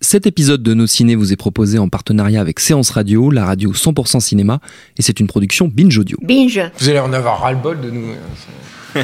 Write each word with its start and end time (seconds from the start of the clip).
Cet 0.00 0.26
épisode 0.26 0.62
de 0.62 0.74
Nos 0.74 0.86
Ciné 0.86 1.14
vous 1.14 1.32
est 1.32 1.36
proposé 1.36 1.78
en 1.78 1.88
partenariat 1.88 2.40
avec 2.40 2.60
Séance 2.60 2.90
Radio, 2.90 3.30
la 3.30 3.46
radio 3.46 3.72
100% 3.72 4.20
cinéma, 4.20 4.60
et 4.98 5.02
c'est 5.02 5.20
une 5.20 5.26
production 5.26 5.68
Binge 5.72 5.96
Audio. 5.98 6.18
Binge. 6.22 6.60
Vous 6.78 6.88
allez 6.90 6.98
en 6.98 7.12
avoir 7.14 7.40
ras-le-bol 7.40 7.80
de 7.80 7.90
nous. 7.90 8.08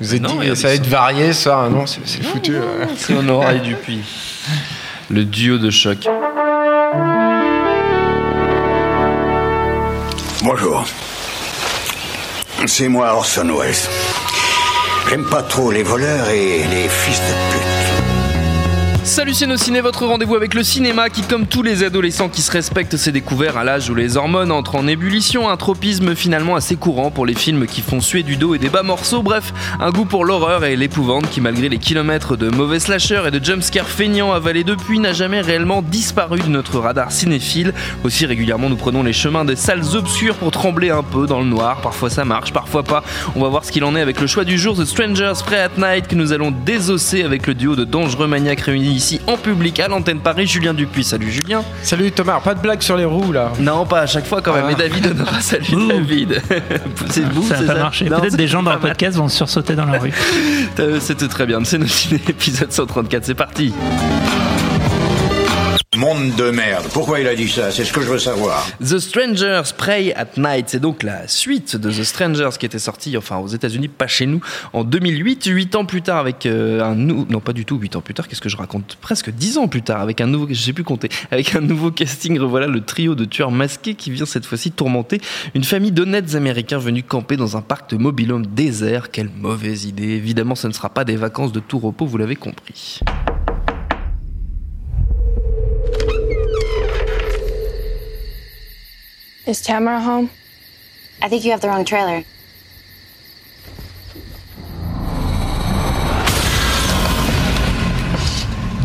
Vous 0.00 0.14
êtes 0.14 0.22
Non, 0.22 0.40
dit, 0.40 0.54
ça 0.56 0.68
va 0.68 0.74
être 0.74 0.86
varié, 0.86 1.32
ça. 1.34 1.68
Non, 1.70 1.84
c'est 1.86 2.22
foutu. 2.22 2.54
euh. 2.56 2.86
C'est 2.96 3.14
Honora 3.14 3.54
et 3.54 3.60
Dupuis. 3.64 4.00
Le 5.10 5.24
duo 5.24 5.58
de 5.58 5.68
choc. 5.70 6.06
Bonjour. 10.42 10.86
C'est 12.66 12.88
moi 12.88 13.14
Orson 13.14 13.48
Welles. 13.58 13.74
J'aime 15.10 15.24
pas 15.28 15.42
trop 15.42 15.70
les 15.70 15.82
voleurs 15.82 16.28
et 16.30 16.58
les 16.66 16.88
fils 16.88 17.20
de 17.20 17.52
pute. 17.52 17.75
Salut 19.06 19.34
Nos 19.46 19.56
Ciné, 19.56 19.80
votre 19.80 20.04
rendez-vous 20.04 20.34
avec 20.34 20.52
le 20.52 20.64
cinéma 20.64 21.10
qui, 21.10 21.22
comme 21.22 21.46
tous 21.46 21.62
les 21.62 21.84
adolescents 21.84 22.28
qui 22.28 22.42
se 22.42 22.50
respectent, 22.50 22.96
s'est 22.96 23.12
découvert 23.12 23.56
à 23.56 23.62
l'âge 23.62 23.88
où 23.88 23.94
les 23.94 24.16
hormones 24.16 24.50
entrent 24.50 24.74
en 24.74 24.88
ébullition, 24.88 25.48
un 25.48 25.56
tropisme 25.56 26.16
finalement 26.16 26.56
assez 26.56 26.74
courant 26.74 27.12
pour 27.12 27.24
les 27.24 27.36
films 27.36 27.66
qui 27.66 27.82
font 27.82 28.00
suer 28.00 28.24
du 28.24 28.36
dos 28.36 28.56
et 28.56 28.58
des 28.58 28.68
bas 28.68 28.82
morceaux, 28.82 29.22
bref, 29.22 29.54
un 29.78 29.90
goût 29.90 30.06
pour 30.06 30.24
l'horreur 30.24 30.64
et 30.64 30.74
l'épouvante 30.74 31.30
qui, 31.30 31.40
malgré 31.40 31.68
les 31.68 31.78
kilomètres 31.78 32.36
de 32.36 32.50
mauvais 32.50 32.80
slashers 32.80 33.22
et 33.28 33.30
de 33.30 33.42
jumpscares 33.42 33.88
feignants 33.88 34.32
avalés 34.32 34.64
depuis, 34.64 34.98
n'a 34.98 35.12
jamais 35.12 35.40
réellement 35.40 35.82
disparu 35.82 36.40
de 36.40 36.48
notre 36.48 36.80
radar 36.80 37.12
cinéphile. 37.12 37.74
Aussi 38.02 38.26
régulièrement, 38.26 38.68
nous 38.68 38.76
prenons 38.76 39.04
les 39.04 39.12
chemins 39.12 39.44
des 39.44 39.56
salles 39.56 39.84
obscures 39.94 40.34
pour 40.34 40.50
trembler 40.50 40.90
un 40.90 41.04
peu 41.04 41.26
dans 41.26 41.38
le 41.38 41.46
noir, 41.46 41.80
parfois 41.80 42.10
ça 42.10 42.24
marche, 42.24 42.52
parfois 42.52 42.82
pas. 42.82 43.04
On 43.36 43.40
va 43.40 43.48
voir 43.48 43.64
ce 43.64 43.70
qu'il 43.70 43.84
en 43.84 43.94
est 43.94 44.00
avec 44.00 44.20
le 44.20 44.26
choix 44.26 44.44
du 44.44 44.58
jour, 44.58 44.76
The 44.76 44.84
Strangers 44.84 45.44
Prey 45.46 45.60
at 45.60 45.78
Night, 45.78 46.08
que 46.08 46.16
nous 46.16 46.32
allons 46.32 46.50
désosser 46.50 47.22
avec 47.22 47.46
le 47.46 47.54
duo 47.54 47.76
de 47.76 47.84
dangereux 47.84 48.26
maniaques 48.26 48.62
réunis 48.62 48.95
ici 48.96 49.20
en 49.26 49.36
public 49.36 49.78
à 49.80 49.88
l'antenne 49.88 50.20
Paris, 50.20 50.46
Julien 50.46 50.74
Dupuis. 50.74 51.04
Salut 51.04 51.30
Julien. 51.30 51.62
Salut 51.82 52.10
Thomas, 52.12 52.40
pas 52.40 52.54
de 52.54 52.60
blague 52.60 52.82
sur 52.82 52.96
les 52.96 53.04
roues 53.04 53.32
là. 53.32 53.52
Non, 53.60 53.86
pas 53.86 54.00
à 54.00 54.06
chaque 54.06 54.26
fois 54.26 54.42
quand 54.42 54.52
même. 54.54 54.64
Ah. 54.66 54.68
Mais 54.68 54.74
David 54.88 55.06
Honora, 55.06 55.40
salut 55.40 55.88
David. 55.88 56.42
c'est 57.10 57.24
vous, 57.32 57.46
Ça 57.46 57.60
n'a 57.60 57.74
pas 57.74 57.78
marché. 57.80 58.06
Peut-être 58.06 58.36
des 58.36 58.48
gens 58.48 58.62
dans 58.62 58.72
le 58.72 58.80
podcast 58.80 59.16
vont 59.16 59.28
sursauter 59.28 59.74
dans 59.74 59.86
la 59.86 59.98
rue. 59.98 60.12
Euh, 60.78 60.98
C'était 61.00 61.28
très 61.28 61.46
bien. 61.46 61.64
C'est 61.64 61.78
notre 61.78 61.92
ciné 61.92 62.20
épisode 62.28 62.70
134. 62.70 63.24
C'est 63.24 63.34
parti. 63.34 63.72
Monde 65.96 66.34
de 66.36 66.50
merde. 66.50 66.84
Pourquoi 66.92 67.20
il 67.20 67.26
a 67.26 67.34
dit 67.34 67.48
ça? 67.48 67.70
C'est 67.70 67.84
ce 67.84 67.92
que 67.92 68.02
je 68.02 68.08
veux 68.08 68.18
savoir. 68.18 68.66
The 68.80 68.98
Strangers 68.98 69.62
Prey 69.78 70.12
at 70.14 70.28
Night, 70.36 70.66
c'est 70.68 70.80
donc 70.80 71.02
la 71.02 71.26
suite 71.26 71.76
de 71.76 71.90
The 71.90 72.04
Strangers 72.04 72.50
qui 72.58 72.66
était 72.66 72.78
sortie, 72.78 73.16
enfin 73.16 73.38
aux 73.38 73.46
États-Unis, 73.46 73.88
pas 73.88 74.06
chez 74.06 74.26
nous, 74.26 74.40
en 74.74 74.84
2008, 74.84 75.46
8 75.46 75.74
ans 75.74 75.86
plus 75.86 76.02
tard 76.02 76.18
avec 76.18 76.44
euh, 76.44 76.82
un 76.82 76.94
nouveau, 76.94 77.26
non 77.30 77.40
pas 77.40 77.54
du 77.54 77.64
tout 77.64 77.76
8 77.76 77.96
ans 77.96 78.02
plus 78.02 78.12
tard, 78.12 78.28
qu'est-ce 78.28 78.42
que 78.42 78.50
je 78.50 78.58
raconte? 78.58 78.98
Presque 79.00 79.30
10 79.30 79.56
ans 79.56 79.68
plus 79.68 79.80
tard 79.80 80.02
avec 80.02 80.20
un 80.20 80.26
nouveau, 80.26 80.46
je 80.50 80.54
sais 80.54 80.74
plus 80.74 80.84
compter, 80.84 81.08
avec 81.30 81.54
un 81.54 81.62
nouveau 81.62 81.90
casting, 81.90 82.38
revoilà 82.38 82.66
le 82.66 82.82
trio 82.82 83.14
de 83.14 83.24
tueurs 83.24 83.50
masqués 83.50 83.94
qui 83.94 84.10
vient 84.10 84.26
cette 84.26 84.44
fois-ci 84.44 84.72
tourmenter 84.72 85.20
une 85.54 85.64
famille 85.64 85.92
d'honnêtes 85.92 86.34
américains 86.34 86.78
venus 86.78 87.04
camper 87.08 87.36
dans 87.36 87.56
un 87.56 87.62
parc 87.62 87.90
de 87.90 87.96
mobil-home 87.96 88.46
désert. 88.46 89.10
Quelle 89.10 89.30
mauvaise 89.30 89.86
idée. 89.86 90.10
Évidemment, 90.10 90.56
ce 90.56 90.66
ne 90.66 90.72
sera 90.72 90.90
pas 90.90 91.04
des 91.04 91.16
vacances 91.16 91.52
de 91.52 91.60
tout 91.60 91.78
repos, 91.78 92.04
vous 92.04 92.18
l'avez 92.18 92.36
compris. 92.36 93.00
Is 99.46 99.60
Tamara 99.60 100.00
home? 100.00 100.30
I 101.22 101.28
think 101.28 101.44
you 101.44 101.52
have 101.52 101.60
the 101.60 101.68
wrong 101.68 101.84
trailer. 101.84 102.24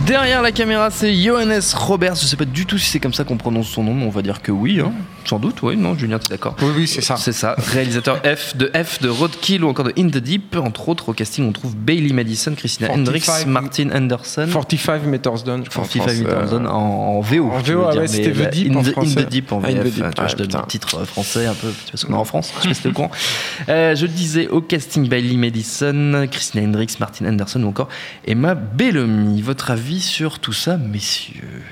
Derrière 0.06 0.42
la 0.42 0.52
caméra, 0.52 0.90
c'est 0.90 1.14
Johannes 1.16 1.62
Roberts. 1.76 2.16
Je 2.16 2.26
sais 2.26 2.36
pas 2.36 2.46
du 2.46 2.66
tout 2.66 2.78
si 2.78 2.90
c'est 2.90 3.00
comme 3.00 3.14
ça 3.14 3.24
qu'on 3.24 3.38
prononce 3.38 3.68
son 3.70 3.84
nom, 3.84 3.94
mais 3.94 4.06
on 4.06 4.10
va 4.10 4.22
dire 4.22 4.42
que 4.42 4.52
oui, 4.52 4.80
hein. 4.82 4.92
sans 5.26 5.38
doute. 5.40 5.62
Oui, 5.62 5.78
non, 5.78 5.96
Julien, 5.96 6.18
tu 6.20 6.26
es 6.26 6.30
d'accord 6.30 6.56
Oui, 6.62 6.70
oui, 6.76 6.88
c'est 6.88 7.02
ça. 7.02 7.16
C'est 7.18 7.32
ça. 7.32 7.56
Réalisateur 7.58 8.18
F 8.26 8.58
de 8.58 8.72
F 8.84 9.00
de 9.02 9.08
Roadkill 9.10 9.64
ou 9.64 9.70
encore 9.70 9.86
de 9.86 9.94
In 9.98 10.08
the 10.10 10.18
Deep. 10.18 10.56
Entre 10.58 10.90
autres, 10.90 11.10
au 11.10 11.14
casting, 11.14 11.48
on 11.48 11.52
trouve 11.52 11.76
Bailey 11.76 12.14
Madison, 12.14 12.54
Christina 12.58 12.88
45 12.88 13.00
Hendricks, 13.02 13.46
Martin 13.48 13.90
Anderson. 13.94 14.48
45 14.52 15.06
Meters 15.06 15.44
Down, 15.44 15.64
je 15.66 15.70
crois. 15.70 15.84
en 15.84 15.88
45 15.88 16.04
France, 16.04 16.18
Meters 16.18 16.38
euh, 16.44 16.48
Down 16.48 16.68
en, 16.68 16.72
en 16.72 17.22
VO. 17.22 17.52
en 17.52 17.60
VO, 17.60 17.84
ah 17.90 17.96
ouais, 17.96 18.08
c'était 18.08 18.32
The 18.32 18.50
Deep 18.50 18.72
in, 18.72 18.76
en 18.78 18.84
the, 18.84 18.98
in 18.98 19.22
the 19.24 19.30
Deep 19.30 19.52
en 19.52 19.62
Ah, 19.64 19.68
In 19.68 19.76
VF. 19.76 19.84
Deep, 19.84 19.96
vois, 19.98 20.08
ouais, 20.08 20.30
je 20.30 20.36
donne 20.36 20.52
le 20.52 20.68
titre 20.68 21.06
français 21.06 21.46
un 21.46 21.54
peu, 21.54 21.68
parce 21.92 22.04
qu'on 22.04 22.14
est 22.14 22.18
en 22.18 22.26
France. 22.26 22.52
Je 22.58 22.62
sais 22.64 22.68
pas 22.70 22.74
si 22.74 22.82
t'es 22.82 22.90
au 22.90 22.94
courant. 22.94 23.12
Euh, 23.70 23.96
je 23.96 24.06
disais 24.08 24.48
au 24.48 24.60
casting 24.60 25.08
Bailey 25.08 25.38
Madison, 25.38 26.28
Christina 26.30 26.66
Hendricks, 26.66 27.00
Martin 27.00 27.26
Anderson 27.28 27.62
ou 27.64 27.68
encore 27.68 27.88
Emma 28.26 28.56
Bellamy. 28.56 29.42
Votre 29.42 29.72
avis 29.72 29.91
sur 30.00 30.40
tout 30.40 30.54
ça, 30.54 30.78
messieurs? 30.78 31.64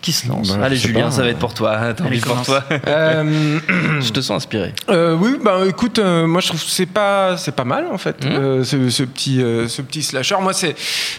Qui 0.00 0.12
se 0.12 0.28
lance 0.28 0.56
Bah, 0.56 0.64
Allez 0.64 0.76
Julien, 0.76 1.04
pas. 1.06 1.10
ça 1.10 1.22
va 1.22 1.28
être 1.28 1.38
pour 1.38 1.54
toi. 1.54 1.76
T'as 1.96 2.04
Allez, 2.04 2.16
envie 2.16 2.20
pour 2.20 2.42
toi 2.42 2.64
Euh, 2.86 3.58
Je 4.00 4.10
te 4.10 4.20
sens 4.20 4.36
inspiré. 4.36 4.72
Euh, 4.88 5.16
oui, 5.20 5.36
bah 5.44 5.60
écoute, 5.68 5.98
euh, 5.98 6.26
moi 6.26 6.40
je 6.40 6.48
trouve 6.48 6.62
que 6.64 6.70
c'est 6.70 6.86
pas 6.86 7.36
c'est 7.36 7.54
pas 7.54 7.64
mal 7.64 7.86
en 7.92 7.98
fait 7.98 8.24
euh, 8.24 8.64
ce, 8.64 8.88
ce 8.90 9.02
petit 9.02 9.42
euh, 9.42 9.68
ce 9.68 9.82
petit 9.82 10.02
slasher. 10.02 10.36
Moi 10.40 10.52
c'est 10.52 10.74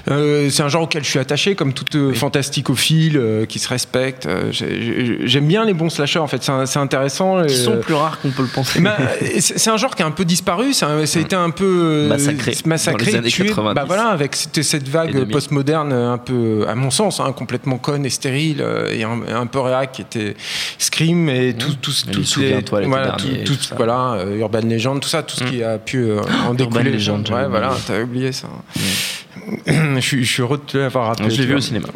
euh, 0.09 0.49
c'est 0.49 0.63
un 0.63 0.69
genre 0.69 0.83
auquel 0.83 1.03
je 1.03 1.09
suis 1.09 1.19
attaché 1.19 1.55
comme 1.55 1.73
tout 1.73 1.85
euh, 1.95 2.13
fantasticophile 2.13 3.17
euh, 3.17 3.45
qui 3.45 3.59
se 3.59 3.69
respecte. 3.69 4.25
Euh, 4.25 4.51
j'ai- 4.51 4.81
j'ai- 4.81 5.17
J'aime 5.27 5.47
bien 5.47 5.63
les 5.65 5.73
bons 5.73 5.89
slashers 5.89 6.19
en 6.19 6.27
fait, 6.27 6.41
c'est 6.65 6.79
intéressant. 6.79 7.45
Qui 7.45 7.53
et, 7.53 7.57
sont 7.57 7.77
plus 7.77 7.93
rares 7.93 8.19
qu'on 8.19 8.31
peut 8.31 8.41
le 8.43 8.47
penser. 8.49 8.79
bah, 8.81 8.97
c'est 9.39 9.69
un 9.69 9.77
genre 9.77 9.95
qui 9.95 10.03
a 10.03 10.05
un 10.05 10.11
peu 10.11 10.25
disparu, 10.25 10.73
ça, 10.73 10.87
a- 10.89 11.05
ça 11.05 11.19
a 11.19 11.21
été 11.21 11.35
un 11.35 11.49
peu 11.51 12.07
Massacré 12.09 12.53
massacré, 12.65 13.05
dans 13.05 13.11
les 13.11 13.17
années 13.17 13.29
tué. 13.29 13.45
90. 13.47 13.75
Bah 13.75 13.83
voilà, 13.85 14.07
avec 14.07 14.35
cette, 14.35 14.61
cette 14.63 14.87
Et 14.87 14.91
vague 14.91 15.13
2000. 15.13 15.27
postmoderne 15.31 15.93
un 15.93 16.17
peu, 16.17 16.65
à 16.67 16.75
mon 16.75 16.89
sens, 16.91 17.19
hein, 17.19 17.31
complètement 17.33 17.77
conne 17.77 18.05
et 18.05 18.09
stérile 18.09 18.61
et 18.91 19.03
un, 19.03 19.21
un 19.33 19.45
peu 19.45 19.59
réac 19.59 19.91
qui 19.91 20.01
était 20.01 20.35
Scream 20.77 21.29
et 21.29 21.53
tout, 21.53 21.73
tout, 21.81 21.91
Et 21.91 22.11
tout 22.11 22.39
les 22.39 22.49
l'été 22.55 22.85
voilà, 22.85 23.15
et 23.15 23.17
tout, 23.17 23.27
tout 23.53 23.55
tout- 23.55 23.63
ça. 23.63 23.75
voilà, 23.75 24.13
euh, 24.13 24.37
Urban 24.39 24.61
Legend, 24.61 24.99
tout 24.99 25.09
ça, 25.09 25.23
tout 25.23 25.35
ce 25.37 25.43
qui 25.45 25.63
a 25.63 25.77
pu 25.77 25.97
euh, 26.03 26.19
en 26.21 26.51
Urban 26.51 26.53
découler. 26.55 26.91
Legend, 26.91 27.25
j'avais 27.27 27.43
ouais, 27.43 27.49
voilà, 27.49 27.75
t'as 27.85 28.01
oublié 28.01 28.31
ça. 28.31 28.47
je, 29.67 29.99
suis, 29.99 30.23
je 30.23 30.31
suis 30.31 30.41
heureux 30.41 30.57
de 30.57 30.63
te 30.71 30.77
l'avoir 30.77 31.07
rappelé. 31.07 31.29
Je 31.29 31.41
l'ai 31.41 31.47
vu 31.47 31.55
au 31.55 31.61
cinéma. 31.61 31.87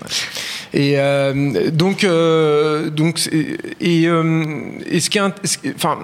Et 0.73 0.93
euh, 0.99 1.69
donc, 1.71 2.03
euh, 2.03 2.89
donc, 2.89 3.19
c'est- 3.19 3.57
et, 3.79 4.07
euh, 4.07 4.43
et 4.87 4.99
ce 4.99 5.09
qui 5.09 5.17
est, 5.17 5.21
enfin, 5.75 5.99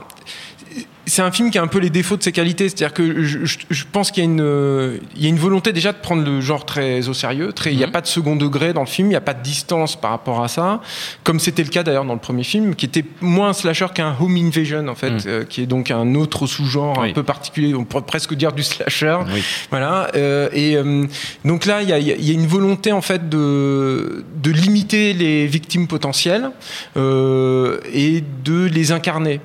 c'est 1.06 1.22
un 1.22 1.32
film 1.32 1.50
qui 1.52 1.58
a 1.58 1.62
un 1.64 1.68
peu 1.68 1.80
les 1.80 1.90
défauts 1.90 2.16
de 2.18 2.24
ses 2.24 2.32
qualités, 2.32 2.70
c'est-à-dire 2.70 2.94
que 2.94 3.24
je, 3.24 3.44
je- 3.46 3.58
je 3.70 3.84
pense 3.92 4.12
qu'il 4.12 4.24
y 4.24 4.28
a 4.28 4.30
une, 4.30 4.42
euh, 4.42 4.98
il 5.16 5.24
y 5.24 5.26
a 5.26 5.30
une 5.30 5.38
volonté 5.40 5.74
déjà 5.74 5.92
de 5.92 5.98
prendre 5.98 6.24
le 6.24 6.42
genre 6.42 6.66
très 6.66 7.08
au 7.10 7.14
sérieux. 7.14 7.52
Très, 7.54 7.72
il 7.72 7.78
n'y 7.78 7.84
a 7.84 7.88
Mhm. 7.88 7.92
pas 7.94 8.02
de 8.02 8.08
second 8.08 8.36
degré 8.36 8.74
dans 8.74 8.82
le 8.82 8.88
film, 8.88 9.08
il 9.08 9.12
n'y 9.12 9.16
a 9.16 9.22
pas 9.22 9.34
de 9.34 9.42
distance 9.42 10.00
par 10.00 10.12
rapport 10.12 10.44
à 10.44 10.48
ça, 10.48 10.82
comme 11.24 11.40
c'était 11.40 11.64
le 11.64 11.70
cas 11.70 11.84
d'ailleurs 11.84 12.06
dans 12.06 12.14
le 12.14 12.20
premier 12.20 12.44
film, 12.44 12.76
qui 12.76 12.86
était 12.86 13.04
moins 13.22 13.50
un 13.50 13.54
slasher 13.54 13.88
qu'un 13.94 14.16
home 14.20 14.36
invasion 14.38 14.88
en 14.88 14.96
fait, 14.96 15.12
Mhm. 15.12 15.22
euh, 15.28 15.44
qui 15.44 15.62
est 15.64 15.66
donc 15.66 15.92
un 15.92 16.14
autre 16.16 16.46
sous-genre 16.48 17.00
Oui. 17.02 17.10
un 17.10 17.14
peu 17.14 17.24
particulier, 17.24 17.74
on 17.74 17.84
pourrait 17.84 18.06
presque 18.06 18.34
dire 18.36 18.52
du 18.52 18.64
slasher. 18.64 19.18
Oui. 19.34 19.44
Voilà. 19.72 20.10
euh, 20.16 20.50
et 20.54 20.76
euh, 20.78 21.06
donc 21.46 21.66
là, 21.66 21.82
il 21.82 21.90
y 21.90 21.94
a, 21.94 21.98
il 22.00 22.24
y 22.24 22.34
une 22.34 22.48
volonté 22.48 22.92
en 22.92 23.02
fait 23.02 23.28
de, 23.30 24.24
de 24.36 24.52
limiter 24.52 25.14
les 25.14 25.48
victimes 25.48 25.88
potentielles 25.88 26.52
et 26.96 28.24
de 28.44 28.66
les 28.66 28.92
incarner. 28.92 29.40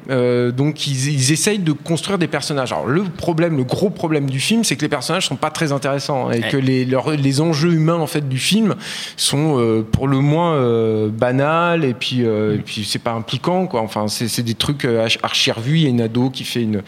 Donc 0.57 0.87
ils, 0.87 1.13
ils 1.13 1.33
essayent 1.47 1.59
de 1.61 1.73
construire 1.73 2.19
des 2.19 2.27
personnages. 2.27 2.73
Alors 2.73 2.87
le 2.87 3.05
problème, 3.05 3.57
le 3.57 3.65
gros 3.65 3.91
problème 3.91 4.29
du 4.29 4.41
film, 4.41 4.65
c'est 4.65 4.75
que 4.77 4.83
les 4.83 4.89
personnages 4.89 5.27
sont 5.29 5.37
pas 5.37 5.51
très 5.51 5.71
intéressants 5.73 6.31
et 6.33 6.41
Ouais. 6.41 6.49
que 6.49 6.57
les, 6.57 6.85
leurs- 6.85 7.11
les 7.11 7.41
enjeux 7.41 7.73
humains 7.73 7.95
en 8.01 8.07
fait 8.07 8.29
du 8.29 8.39
film 8.39 8.75
sont 9.17 9.59
euh, 9.61 9.83
pour 9.83 10.09
le 10.09 10.19
moins 10.19 10.55
euh, 10.55 11.09
banals 11.09 11.85
et 11.85 11.95
puis 11.95 12.25
euh, 12.25 12.57
et 12.57 12.59
puis 12.59 12.85
c'est 12.85 12.99
pas 12.99 13.13
impliquant 13.13 13.67
quoi. 13.67 13.81
Enfin 13.81 14.09
c'est 14.09 14.29
c'est 14.29 14.43
des 14.43 14.55
trucs 14.55 14.85
euh, 14.85 15.07
archi- 15.23 15.51
revus. 15.53 15.77
Il 15.79 15.83
y 15.83 15.87
a 15.87 15.91
une 15.91 16.01
ado 16.01 16.31
qui 16.31 16.45
fait 16.45 16.63
une 16.63 16.83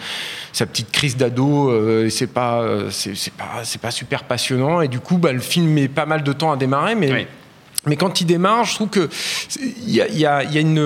sa 0.53 0.67
petite 0.67 0.91
crise 0.91 1.17
d'ado 1.17 2.05
et 2.05 2.11
c'est 2.11 2.27
pas 2.27 2.65
c'est 2.91 3.33
pas 3.35 3.61
c'est 3.63 3.81
pas 3.81 3.91
super 3.93 4.25
passionnant 4.25 4.81
et 4.81 4.89
du 4.89 4.99
coup 4.99 5.19
bah, 5.19 5.33
le 5.33 5.39
film 5.41 5.67
met 5.69 5.87
pas 5.89 6.07
mal 6.07 6.23
de 6.25 6.33
temps 6.33 6.51
à 6.51 6.57
démarrer 6.57 6.95
mais 6.97 7.29
mais 7.87 7.97
quand 7.97 8.21
il 8.21 8.25
démarre 8.27 8.65
je 8.65 8.75
trouve 8.75 8.89
que 8.89 9.09
il 9.87 9.95
y 9.95 10.01
a, 10.01 10.09
il 10.09 10.19
y 10.19 10.27
a- 10.27 10.43
il 10.43 10.53
y 10.53 10.59
a 10.59 10.61
une 10.61 10.83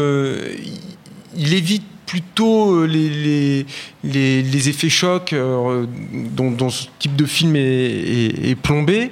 il 1.37 1.55
évite 1.55 1.85
plutôt 2.13 2.75
euh, 2.75 3.65
les, 4.05 4.69
effets 4.69 4.91
chocs 4.91 5.33
euh, 5.33 5.87
dont, 6.13 6.69
ce 6.69 6.85
type 6.99 7.17
de 7.17 7.25
film 7.25 7.57
est 7.57 8.55
plombé 8.63 9.11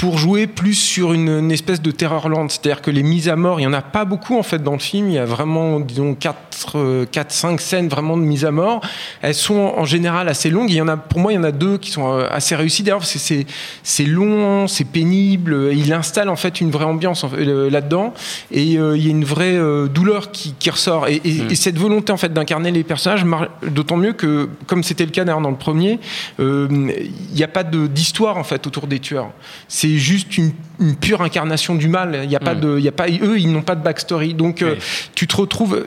pour 0.00 0.16
jouer 0.16 0.46
plus 0.46 0.74
sur 0.74 1.12
une, 1.12 1.28
une 1.28 1.52
espèce 1.52 1.82
de 1.82 1.90
terrorland. 1.90 2.48
C'est-à-dire 2.50 2.80
que 2.80 2.90
les 2.90 3.02
mises 3.02 3.28
à 3.28 3.36
mort, 3.36 3.60
il 3.60 3.64
y 3.64 3.66
en 3.66 3.74
a 3.74 3.82
pas 3.82 4.06
beaucoup 4.06 4.38
en 4.38 4.42
fait 4.42 4.62
dans 4.62 4.72
le 4.72 4.78
film. 4.78 5.08
Il 5.08 5.14
y 5.14 5.18
a 5.18 5.26
vraiment, 5.26 5.78
disons, 5.78 6.14
4, 6.14 7.04
4 7.10 7.30
5 7.30 7.60
scènes 7.60 7.88
vraiment 7.88 8.16
de 8.16 8.22
mise 8.22 8.46
à 8.46 8.50
mort. 8.50 8.80
Elles 9.20 9.34
sont 9.34 9.74
en 9.76 9.84
général 9.84 10.28
assez 10.30 10.48
longues. 10.48 10.70
Il 10.70 10.76
y 10.76 10.80
en 10.80 10.88
a, 10.88 10.96
pour 10.96 11.20
moi, 11.20 11.32
il 11.32 11.34
y 11.34 11.38
en 11.38 11.44
a 11.44 11.52
deux 11.52 11.76
qui 11.76 11.90
sont 11.90 12.10
euh, 12.18 12.26
assez 12.30 12.56
réussies. 12.56 12.82
D'ailleurs, 12.82 13.00
parce 13.00 13.12
que 13.12 13.18
c'est, 13.18 13.46
c'est 13.82 14.06
long, 14.06 14.66
c'est 14.68 14.84
pénible. 14.84 15.68
Il 15.72 15.92
installe 15.92 16.30
en 16.30 16.36
fait 16.36 16.62
une 16.62 16.70
vraie 16.70 16.86
ambiance 16.86 17.26
euh, 17.34 17.68
là-dedans. 17.68 18.14
Et 18.50 18.78
euh, 18.78 18.96
il 18.96 19.04
y 19.04 19.08
a 19.08 19.10
une 19.10 19.24
vraie 19.26 19.54
euh, 19.56 19.86
douleur 19.86 20.30
qui, 20.30 20.54
qui 20.58 20.70
ressort. 20.70 21.08
Et, 21.08 21.16
et- 21.24 21.42
et 21.50 21.54
cette 21.56 21.76
volonté 21.78 22.10
en 22.12 22.16
fait 22.16 22.32
d'incarner 22.32 22.70
les 22.70 22.84
personnages, 22.84 23.24
d'autant 23.66 23.96
mieux 23.98 24.14
que, 24.14 24.48
comme 24.66 24.82
c'était 24.82 25.04
le 25.04 25.10
cas 25.10 25.24
d'ailleurs 25.24 25.40
dans 25.42 25.50
le 25.50 25.56
premier, 25.56 25.98
euh, 26.38 26.68
il 26.70 27.34
n'y 27.36 27.42
a 27.44 27.48
pas 27.48 27.64
de, 27.64 27.86
d'histoire 27.86 28.38
en 28.38 28.44
fait 28.44 28.66
autour 28.66 28.86
des 28.86 28.98
tueurs. 28.98 29.30
C'est 29.68 29.89
juste 29.98 30.38
une, 30.38 30.52
une 30.78 30.96
pure 30.96 31.22
incarnation 31.22 31.74
du 31.74 31.88
mal. 31.88 32.20
Il 32.22 32.28
n'y 32.28 32.36
a 32.36 32.40
pas 32.40 32.54
de, 32.54 32.78
il 32.78 32.84
y 32.84 32.88
a 32.88 32.92
pas, 32.92 33.08
eux, 33.08 33.38
ils 33.38 33.50
n'ont 33.50 33.62
pas 33.62 33.74
de 33.74 33.82
backstory. 33.82 34.34
Donc, 34.34 34.62
euh, 34.62 34.76
tu 35.14 35.26
te 35.26 35.36
retrouves 35.36 35.84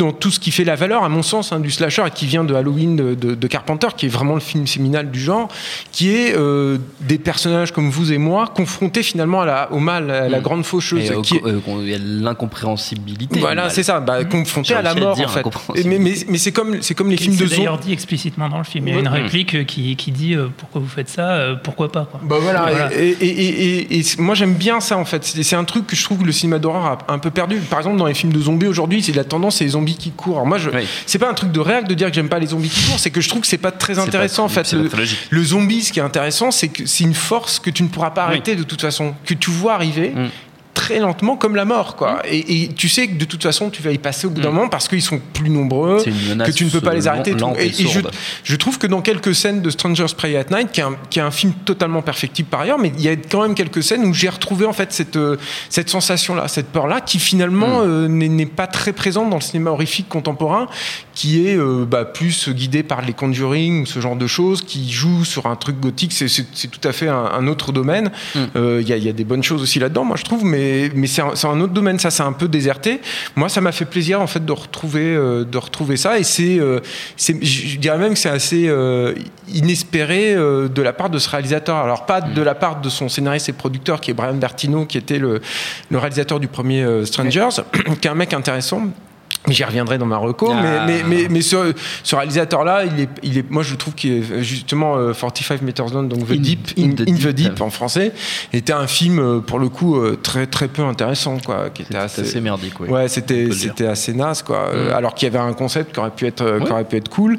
dans 0.00 0.12
tout 0.12 0.30
ce 0.30 0.40
qui 0.40 0.50
fait 0.50 0.64
la 0.64 0.76
valeur, 0.76 1.04
à 1.04 1.08
mon 1.08 1.22
sens, 1.22 1.52
hein, 1.52 1.60
du 1.60 1.70
slasher 1.70 2.02
et 2.06 2.10
qui 2.10 2.26
vient 2.26 2.42
de 2.44 2.54
Halloween 2.54 2.96
de, 2.96 3.14
de- 3.14 3.34
de 3.34 3.46
Carpenter, 3.46 3.88
qui 3.96 4.06
est 4.06 4.08
vraiment 4.08 4.34
le 4.34 4.40
film 4.40 4.66
séminal 4.66 5.10
du 5.10 5.20
genre, 5.20 5.48
qui 5.92 6.10
est 6.10 6.34
euh, 6.36 6.78
des 7.02 7.18
personnages 7.18 7.72
comme 7.72 7.90
vous 7.90 8.12
et 8.12 8.18
moi 8.18 8.46
confrontés 8.54 9.02
finalement 9.02 9.42
à 9.42 9.46
la- 9.46 9.72
au 9.72 9.78
mal, 9.78 10.10
à 10.10 10.28
la 10.28 10.38
Mm. 10.38 10.42
grande 10.42 10.64
faucheuse. 10.64 11.10
Et 11.10 11.14
au- 11.14 11.22
qui 11.22 11.36
est- 11.36 11.44
euh, 11.44 11.60
il 11.82 11.88
y 11.90 11.94
a 11.94 11.98
l'incompréhensibilité. 11.98 13.38
voilà, 13.40 13.70
c'est 13.70 13.82
ça, 13.82 14.00
bah, 14.00 14.24
confronté 14.24 14.68
J'ai 14.68 14.74
à 14.74 14.82
la 14.82 14.94
mort 14.94 15.14
dire 15.16 15.28
en 15.28 15.50
fait. 15.50 15.84
Mais, 15.86 15.98
mais, 15.98 16.14
mais 16.28 16.38
c'est 16.38 16.52
comme, 16.52 16.80
c'est 16.82 16.94
comme 16.94 17.10
les 17.10 17.16
films 17.16 17.36
de 17.36 17.46
C'est 17.46 17.56
d'ailleurs 17.56 17.74
zombies. 17.74 17.86
dit 17.88 17.92
explicitement 17.92 18.48
dans 18.48 18.58
le 18.58 18.64
film. 18.64 18.88
Il 18.88 18.94
y 18.94 18.96
a 18.96 19.00
une 19.00 19.08
Ouais. 19.08 19.22
réplique 19.22 19.54
euh, 19.54 19.64
qui, 19.64 19.96
qui 19.96 20.10
dit 20.12 20.34
euh, 20.34 20.48
pourquoi 20.56 20.80
vous 20.80 20.88
faites 20.88 21.08
ça, 21.08 21.30
euh, 21.32 21.54
pourquoi 21.62 21.90
pas. 21.92 22.06
Quoi. 22.10 22.20
Bah 22.24 22.36
voilà, 22.40 22.66
Voilà. 22.70 22.94
Et, 22.94 23.08
et- 23.20 23.26
et- 23.26 23.76
et- 23.94 23.98
et 24.00 24.02
moi 24.18 24.34
j'aime 24.34 24.54
bien 24.54 24.80
ça 24.80 24.96
en 24.96 25.04
fait. 25.04 25.24
C'est 25.24 25.42
c'est 25.42 25.56
un 25.56 25.64
truc 25.64 25.86
que 25.86 25.96
je 25.96 26.04
trouve 26.04 26.18
que 26.18 26.24
le 26.24 26.32
cinéma 26.32 26.58
d'horreur 26.58 26.84
a 26.86 27.12
un 27.12 27.18
peu 27.18 27.30
perdu. 27.30 27.56
Par 27.58 27.78
exemple, 27.80 27.96
dans 27.98 28.06
les 28.06 28.14
films 28.14 28.32
de 28.32 28.40
zombies 28.40 28.66
aujourd'hui, 28.66 29.02
c'est 29.02 29.12
la 29.16 29.24
tendance, 29.24 29.56
c'est 29.56 29.64
les 29.64 29.70
zombies 29.70 29.89
qui 29.96 30.10
courent. 30.10 30.36
Alors 30.36 30.46
moi, 30.46 30.58
je, 30.58 30.70
Oui. 30.70 30.86
c'est 31.06 31.18
pas 31.18 31.28
un 31.30 31.34
truc 31.34 31.52
de 31.52 31.60
réac 31.60 31.86
de 31.88 31.94
dire 31.94 32.08
que 32.08 32.14
j'aime 32.14 32.28
pas 32.28 32.38
les 32.38 32.48
zombies 32.48 32.68
qui 32.70 32.84
courent, 32.86 32.98
c'est 32.98 33.10
que 33.10 33.20
je 33.20 33.28
trouve 33.28 33.40
que 33.42 33.46
c'est 33.46 33.58
pas 33.58 33.72
très 33.72 33.98
intéressant 33.98 34.48
pas- 34.48 34.60
en 34.60 34.64
fait. 34.64 34.74
Le, 35.30 35.44
zombie, 35.44 35.82
ce 35.82 35.92
qui 35.92 35.98
est 35.98 36.02
intéressant, 36.02 36.50
c'est 36.50 36.68
que 36.68 36.86
c'est 36.86 37.04
une 37.04 37.14
force 37.14 37.58
que 37.58 37.70
tu 37.70 37.82
ne 37.82 37.88
pourras 37.88 38.10
pas 38.10 38.22
Oui. 38.26 38.28
arrêter 38.34 38.56
de 38.56 38.62
toute 38.62 38.80
façon, 38.80 39.14
que 39.24 39.34
tu 39.34 39.50
vois 39.50 39.74
arriver. 39.74 40.10
Mm. 40.10 40.28
Très 40.74 40.98
lentement, 40.98 41.36
comme 41.36 41.56
la 41.56 41.64
mort, 41.64 41.96
quoi. 41.96 42.22
Et, 42.24 42.62
et 42.62 42.68
tu 42.68 42.88
sais 42.88 43.08
que 43.08 43.14
de 43.14 43.24
toute 43.24 43.42
façon, 43.42 43.70
tu 43.70 43.82
vas 43.82 43.90
y 43.90 43.98
passer 43.98 44.26
au 44.26 44.30
bout 44.30 44.40
d'un 44.40 44.50
moment 44.50 44.68
parce 44.68 44.88
qu'ils 44.88 45.02
sont 45.02 45.20
plus 45.32 45.50
nombreux, 45.50 46.02
que 46.02 46.50
tu 46.50 46.64
ne 46.64 46.70
peux 46.70 46.80
pas 46.80 46.94
les 46.94 47.06
euh, 47.06 47.10
arrêter. 47.10 47.34
et 47.58 47.72
je, 48.44 48.56
trouve 48.56 48.78
que 48.78 48.86
dans 48.86 49.00
quelques 49.02 49.34
scènes 49.34 49.62
de 49.62 49.70
Stranger's 49.70 50.14
Prey 50.14 50.36
at 50.36 50.44
Night, 50.50 50.72
qui 50.72 50.80
est, 50.80 50.84
un, 50.84 50.96
qui 51.10 51.18
est 51.18 51.22
un 51.22 51.30
film 51.30 51.52
totalement 51.64 52.02
perfectible 52.02 52.48
par 52.48 52.60
ailleurs, 52.60 52.78
mais 52.78 52.92
il 52.96 53.02
y 53.02 53.08
a 53.08 53.16
quand 53.16 53.42
même 53.42 53.54
quelques 53.54 53.82
scènes 53.82 54.04
où 54.04 54.14
j'ai 54.14 54.28
retrouvé 54.28 54.66
en 54.66 54.72
fait 54.72 54.92
cette, 54.92 55.16
euh, 55.16 55.36
cette 55.68 55.90
sensation-là, 55.90 56.48
cette 56.48 56.68
peur-là, 56.68 57.00
qui 57.00 57.18
finalement 57.18 57.50
Mm. 57.68 57.88
euh, 57.88 58.08
n'est 58.08 58.46
pas 58.46 58.66
très 58.66 58.92
présente 58.92 59.30
dans 59.30 59.36
le 59.36 59.42
cinéma 59.42 59.70
horrifique 59.70 60.08
contemporain, 60.08 60.68
qui 61.20 61.46
est 61.46 61.58
euh, 61.58 61.84
bah, 61.84 62.06
plus 62.06 62.48
guidé 62.48 62.82
par 62.82 63.02
les 63.02 63.12
Conjuring 63.12 63.84
ce 63.84 64.00
genre 64.00 64.16
de 64.16 64.26
choses, 64.26 64.62
qui 64.62 64.90
joue 64.90 65.26
sur 65.26 65.44
un 65.44 65.54
truc 65.54 65.78
gothique. 65.78 66.14
C'est- 66.14 66.70
tout 66.70 66.88
à 66.88 66.92
fait 66.92 67.08
un, 67.08 67.24
un 67.26 67.46
autre 67.46 67.72
domaine. 67.72 68.10
Mm. 68.34 68.38
Euh, 68.56 68.78
Il 68.80 68.88
y, 68.88 68.94
a, 68.94 68.96
il 68.96 69.04
y 69.04 69.08
a 69.10 69.12
des 69.12 69.24
bonnes 69.24 69.42
choses 69.42 69.60
aussi 69.60 69.78
là-dedans, 69.78 70.02
moi 70.04 70.16
je 70.16 70.24
trouve, 70.24 70.46
mais, 70.46 70.90
mais 70.94 71.06
c'est 71.06 71.20
un, 71.20 71.60
autre 71.60 71.74
domaine. 71.74 71.98
Ça, 71.98 72.10
c'est 72.10 72.22
un 72.22 72.32
peu 72.32 72.48
déserté. 72.48 73.02
Moi, 73.36 73.50
ça 73.50 73.60
m'a 73.60 73.70
fait 73.70 73.84
plaisir 73.84 74.22
en 74.22 74.26
fait 74.26 74.46
de 74.46 74.52
retrouver, 74.52 75.14
euh, 75.14 75.44
de 75.44 75.58
retrouver 75.58 75.98
ça, 75.98 76.18
et 76.18 76.22
c'est, 76.24 76.58
je 77.18 77.76
dirais 77.76 77.98
même 77.98 78.14
que 78.14 78.18
c'est 78.18 78.30
assez 78.30 78.70
inespéré 79.46 80.34
de 80.34 80.82
la 80.82 80.94
part 80.94 81.10
de 81.10 81.18
ce 81.18 81.28
réalisateur. 81.28 81.76
Alors 81.76 82.06
pas 82.06 82.22
de 82.22 82.40
la 82.40 82.54
part 82.54 82.80
de 82.80 82.88
son 82.88 83.10
scénariste 83.10 83.50
et 83.50 83.52
producteur 83.52 84.00
qui 84.00 84.10
est 84.10 84.14
Brian 84.14 84.34
Bertino, 84.36 84.86
qui 84.86 84.96
était 84.96 85.18
le, 85.18 85.42
le 85.90 85.98
réalisateur 85.98 86.40
du 86.40 86.48
premier 86.48 87.04
Strangers, 87.04 87.62
qui 88.00 88.08
est 88.08 88.10
un 88.10 88.14
mec 88.14 88.32
intéressant. 88.32 88.84
J'y 89.48 89.64
reviendrai 89.64 89.96
dans 89.96 90.04
ma 90.06 90.18
reco, 90.18 90.50
Ah. 90.52 90.60
mais, 90.86 90.86
mais, 90.86 91.02
mais, 91.22 91.28
mais 91.30 91.40
ce, 91.40 91.72
ce 92.02 92.14
réalisateur-là, 92.14 92.84
il 92.84 93.00
est, 93.00 93.08
il 93.22 93.38
est, 93.38 93.50
moi 93.50 93.62
je 93.62 93.74
trouve 93.74 93.94
qu'il 93.94 94.12
est 94.12 94.42
justement 94.42 94.96
euh, 94.98 95.14
45 95.14 95.62
Meters 95.62 95.90
Down, 95.90 96.08
donc 96.08 96.28
The 96.28 96.32
In- 96.32 96.36
Deep, 96.36 96.68
In 96.78 96.82
in, 96.82 96.90
the 96.94 97.00
in 97.08 97.14
the 97.14 97.26
Deep. 97.28 97.34
Deep 97.34 97.60
en 97.62 97.70
français, 97.70 98.12
était 98.52 98.74
un 98.74 98.86
film 98.86 99.18
euh, 99.18 99.40
pour 99.40 99.58
le 99.58 99.70
coup 99.70 99.96
euh, 99.96 100.18
très 100.22 100.46
très 100.46 100.68
peu 100.68 100.82
intéressant, 100.82 101.38
quoi, 101.44 101.70
qui 101.70 101.82
était 101.82 101.94
C'est 102.08 102.20
assez 102.22 102.40
merdique, 102.42 102.78
oui. 102.80 102.88
Ouais, 102.88 103.04
On 103.04 103.08
c'était 103.08 103.50
c'était 103.52 103.86
assez 103.86 104.12
naze 104.12 104.42
quoi. 104.42 104.68
Euh, 104.74 104.90
Mm. 104.90 104.94
alors 104.94 105.14
qu'il 105.14 105.26
y 105.26 105.34
avait 105.34 105.42
un 105.44 105.54
concept 105.54 105.94
qui 105.94 106.00
aurait 106.00 106.10
pu 106.10 106.26
être 106.26 106.42
euh, 106.42 106.58
qui 106.58 106.64
Ouais. 106.66 106.72
aurait 106.72 106.84
pu 106.84 106.96
être 106.96 107.08
cool, 107.08 107.38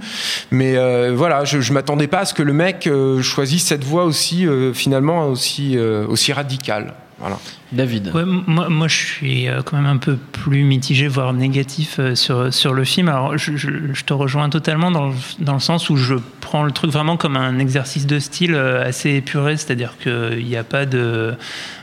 mais 0.50 0.76
euh, 0.78 1.14
voilà, 1.16 1.46
je, 1.46 1.62
je 1.62 1.72
m'attendais 1.72 2.08
pas 2.08 2.20
à 2.22 2.26
ce 2.26 2.34
que 2.34 2.44
le 2.44 2.54
mec 2.54 2.88
euh, 2.88 3.22
choisisse 3.22 3.66
cette 3.66 3.84
voie 3.84 4.06
aussi 4.06 4.48
euh, 4.48 4.74
finalement 4.74 5.28
aussi 5.28 5.78
euh, 5.78 6.06
aussi 6.08 6.34
radicale. 6.34 6.96
Voilà. 7.20 7.38
David. 7.72 8.12
Ouais, 8.14 8.24
moi, 8.26 8.68
moi, 8.70 8.88
je 8.88 8.96
suis 8.98 9.48
euh, 9.48 9.62
quand 9.64 9.78
même 9.78 9.86
un 9.86 9.98
peu 9.98 10.18
plus 10.32 10.64
mitigé, 10.64 11.08
voire 11.08 11.32
négatif 11.34 11.98
euh, 12.00 12.16
sur, 12.16 12.54
sur 12.54 12.74
le 12.74 12.84
film. 12.84 13.08
Alors, 13.10 13.38
je, 13.38 13.56
je- 13.56 13.94
je 13.94 14.04
te 14.04 14.14
rejoins 14.14 14.50
totalement 14.50 14.92
dans 14.92 15.08
le, 15.08 15.14
dans 15.40 15.54
le 15.54 15.60
sens 15.60 15.90
où 15.90 15.96
je 15.96 16.16
prends 16.42 16.64
le 16.64 16.72
truc 16.72 16.92
vraiment 16.92 17.16
comme 17.18 17.38
un 17.38 17.60
exercice 17.60 18.06
de 18.08 18.20
style 18.20 18.56
euh, 18.56 18.84
assez 18.86 19.12
épuré, 19.12 19.56
c'est-à-dire 19.58 19.94
qu'il 20.02 20.46
n'y 20.46 20.58
a 20.58 20.64
pas 20.64 20.86
de. 20.86 21.34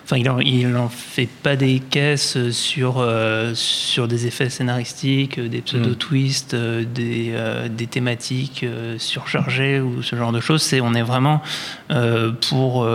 Enfin, 0.05 0.17
il 0.17 0.31
en, 0.31 0.39
il 0.41 0.75
en 0.77 0.89
fait 0.89 1.29
pas 1.43 1.55
des 1.55 1.81
caisses 1.81 2.39
sur, 2.51 2.97
euh, 2.99 3.53
sur 3.55 4.09
des 4.09 4.27
effets 4.27 4.49
scénaristiques, 4.49 5.39
des 5.39 5.61
pseudo-twists, 5.61 6.55
euh, 6.55 6.83
des, 6.83 7.33
euh, 7.35 7.69
des 7.69 7.87
thématiques 7.87 8.63
euh, 8.65 8.95
surchargées 8.99 9.81
ou 9.81 10.03
ce 10.03 10.17
genre 10.17 10.33
de 10.33 10.41
choses. 10.41 10.63
C'est, 10.63 10.81
on 10.81 10.95
est 10.95 11.03
vraiment 11.03 11.43
pour 12.49 12.87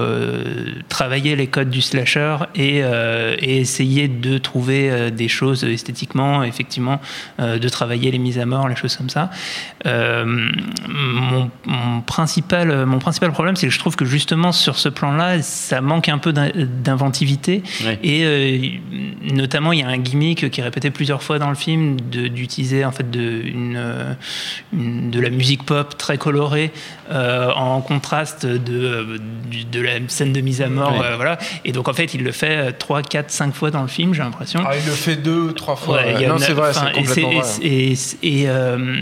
travailler 0.90 1.36
les 1.36 1.48
codes 1.48 1.70
du 1.70 1.82
slasher 1.82 2.38
et, 2.56 2.83
euh, 2.84 3.36
et 3.40 3.58
essayer 3.58 4.08
de 4.08 4.38
trouver 4.38 4.92
euh, 4.92 5.10
des 5.10 5.28
choses 5.28 5.64
esthétiquement, 5.64 6.44
effectivement, 6.44 7.00
euh, 7.40 7.58
de 7.58 7.70
travailler 7.70 8.12
les 8.12 8.20
mises 8.20 8.38
à 8.40 8.46
mort, 8.46 8.68
les 8.68 8.76
choses 8.76 8.96
comme 8.96 9.10
ça. 9.10 9.30
Mon, 9.86 11.50
mon 11.66 12.02
principal, 12.02 12.86
mon 12.86 13.00
principal 13.00 13.32
problème, 13.32 13.56
c'est 13.56 13.68
que 13.68 13.74
je 13.74 13.80
trouve 13.80 13.96
que 13.96 14.06
justement 14.06 14.52
sur 14.52 14.78
ce 14.78 14.90
plan-là, 14.90 15.42
ça 15.42 15.82
manque 15.82 16.10
un 16.10 16.18
peu 16.18 16.34
d'in- 16.34 16.52
d'inventivité. 16.56 17.64
Ouais. 17.84 18.00
Et 18.04 18.82
notamment, 19.34 19.72
il 19.72 19.80
y 19.80 19.84
a 19.84 19.88
un 19.88 19.98
gimmick 19.98 20.50
qui 20.50 20.62
est 20.62 20.64
répété 20.64 20.90
plusieurs 20.92 21.24
fois 21.24 21.40
dans 21.40 21.50
le 21.50 21.56
film 21.56 22.00
d'utiliser 22.02 22.86
en 22.86 22.92
fait 22.92 23.10
de, 23.10 23.42
une, 23.46 24.16
une- 24.74 25.12
de 25.12 25.20
la 25.20 25.30
musique 25.30 25.64
pop 25.64 25.98
très 25.98 26.18
colorée 26.18 26.72
euh, 27.12 27.52
en 27.52 27.82
contraste 27.82 28.46
de, 28.46 29.20
de 29.72 29.82
la 29.82 29.94
scène 30.08 30.34
de 30.34 30.42
mise 30.42 30.62
à 30.62 30.70
mort. 30.70 30.94
Ouais. 30.98 31.06
euh, 31.06 31.16
voilà. 31.16 31.38
Et 31.66 31.72
donc, 31.72 31.88
en 31.88 31.94
fait, 31.94 32.14
il 32.14 32.24
le 32.24 32.32
fait 32.32 32.73
3, 32.80 33.02
4, 33.04 33.32
5 33.32 33.54
fois 33.54 33.72
dans 33.72 33.82
le 33.82 33.88
film, 33.88 34.14
j'ai 34.14 34.22
l'impression. 34.24 34.62
Ah, 34.66 34.72
il 34.78 34.86
le 34.86 34.92
fait 34.92 35.16
deux, 35.16 35.54
trois 35.54 35.76
fois. 35.76 35.98
Ouais, 35.98 36.28
non, 36.28 36.38
c'est 36.38 36.54
vrai, 36.54 36.72
c'est 36.74 36.80
et 36.90 37.04
complètement 37.04 37.40
vrai. 37.42 37.50
et, 37.62 37.92
et, 37.94 37.98
et, 38.24 38.44
euh, 38.50 38.96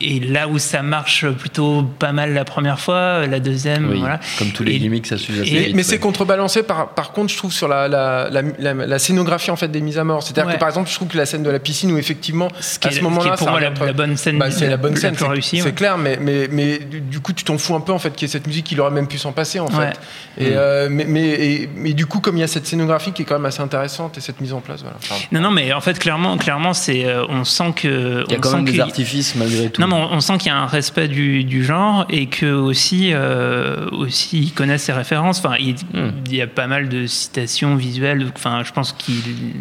et 0.00 0.20
là 0.20 0.48
où 0.48 0.58
ça 0.58 0.82
marche 0.82 1.26
plutôt 1.30 1.82
pas 1.98 2.12
mal 2.12 2.32
la 2.34 2.44
première 2.44 2.80
fois, 2.80 3.26
la 3.26 3.40
deuxième, 3.40 3.88
Oui, 3.90 3.98
voilà. 4.00 4.20
Comme 4.38 4.48
tous 4.50 4.64
les 4.64 4.72
Et- 4.74 4.78
gimmicks, 4.78 5.06
ça 5.06 5.18
s'use 5.18 5.40
assez 5.40 5.52
Mais, 5.52 5.58
vite, 5.60 5.68
mais 5.74 5.76
ouais. 5.78 5.82
c'est 5.82 5.98
contrebalancé 5.98 6.62
par, 6.62 6.88
par 6.90 7.12
contre, 7.12 7.32
je 7.32 7.36
trouve, 7.36 7.52
sur 7.52 7.68
la, 7.68 7.88
la, 7.88 8.28
la, 8.30 8.42
la- 8.58 8.74
la 8.86 8.98
scénographie 8.98 9.50
en 9.50 9.56
fait, 9.56 9.68
des 9.68 9.80
mises 9.80 9.98
à 9.98 10.04
mort. 10.04 10.22
C'est-à-dire 10.22 10.46
Ouais. 10.46 10.54
que 10.54 10.58
par 10.58 10.68
exemple, 10.68 10.88
je 10.90 10.94
trouve 10.94 11.08
que 11.08 11.16
la 11.16 11.26
scène 11.26 11.42
de 11.42 11.50
la 11.50 11.58
piscine 11.58 11.92
où 11.92 11.98
effectivement, 11.98 12.48
Ce 12.60 12.78
qui 12.78 12.88
à 12.88 12.90
est- 12.90 12.94
ce 12.94 13.00
moment-là, 13.02 13.34
est 13.34 13.36
pour 13.36 13.46
ça 13.46 13.50
moi 13.50 13.60
la- 13.60 13.92
bonne 13.92 14.16
scène 14.16 14.38
bah, 14.38 14.50
c'est 14.50 14.68
la 14.68 14.76
bonne 14.76 14.96
scène, 14.96 15.14
c'est- 15.16 15.60
C'est 15.62 15.74
clair, 15.74 15.98
mais, 15.98 16.18
mais, 16.20 16.48
mais 16.50 16.78
du 16.78 17.20
coup, 17.20 17.32
tu 17.32 17.44
t'en 17.44 17.58
fous 17.58 17.74
un 17.74 17.80
peu 17.80 17.92
en 17.92 17.98
fait 17.98 18.10
qu'il 18.14 18.26
y 18.26 18.30
ait 18.30 18.32
cette 18.32 18.46
musique, 18.46 18.70
il 18.72 18.80
aurait 18.80 18.90
même 18.90 19.06
pu 19.08 19.18
s'en 19.18 19.32
passer 19.32 19.60
en 19.60 19.68
fait. 19.68 19.92
Et, 20.38 20.50
euh, 20.52 20.88
mais, 20.90 21.04
mais, 21.04 21.22
et- 21.28 21.68
mais 21.76 21.92
du 21.92 22.06
coup, 22.06 22.20
comme 22.20 22.36
il 22.36 22.40
y 22.40 22.44
a 22.44 22.46
cette 22.46 22.66
scénographie 22.66 23.11
qui 23.12 23.22
est 23.22 23.24
quand 23.24 23.34
même 23.34 23.46
assez 23.46 23.60
intéressante 23.62 24.18
et 24.18 24.20
cette 24.20 24.40
mise 24.40 24.52
en 24.52 24.60
place, 24.60 24.82
voilà. 24.82 24.96
Non, 25.32 25.40
non, 25.40 25.50
mais 25.50 25.72
en 25.72 25.80
fait, 25.80 25.98
clairement, 25.98 26.36
clairement, 26.38 26.72
c'est, 26.72 27.04
euh, 27.06 27.24
on 27.28 27.44
sent 27.44 27.72
que, 27.76 28.24
Il 28.26 28.32
y 28.32 28.34
a 28.36 28.38
quand 28.38 28.52
même 28.56 28.64
des 28.64 28.72
qu'il- 28.72 28.80
artifices 28.80 29.34
malgré 29.36 29.70
tout. 29.70 29.80
Non, 29.80 29.88
mais 29.88 29.94
on, 29.94 30.12
on 30.14 30.20
sent 30.20 30.38
qu'il 30.38 30.48
y 30.48 30.54
a 30.54 30.56
un 30.58 30.66
respect 30.66 31.08
du, 31.08 31.44
du 31.44 31.64
genre 31.64 32.06
et 32.10 32.26
que 32.26 32.46
aussi, 32.52 33.10
euh, 33.12 33.88
aussi 33.90 34.38
ils 34.40 34.52
connaissent 34.52 34.84
ses 34.84 34.92
références. 34.92 35.38
Enfin, 35.38 35.56
il, 35.60 35.74
Hmm. 35.92 36.10
il 36.26 36.34
y 36.34 36.40
a 36.42 36.46
pas 36.46 36.66
mal 36.66 36.88
de 36.88 37.06
citations 37.06 37.76
visuelles. 37.76 38.26
Enfin, 38.36 38.62
je 38.64 38.72
pense 38.72 38.92
qu'il 38.92 39.14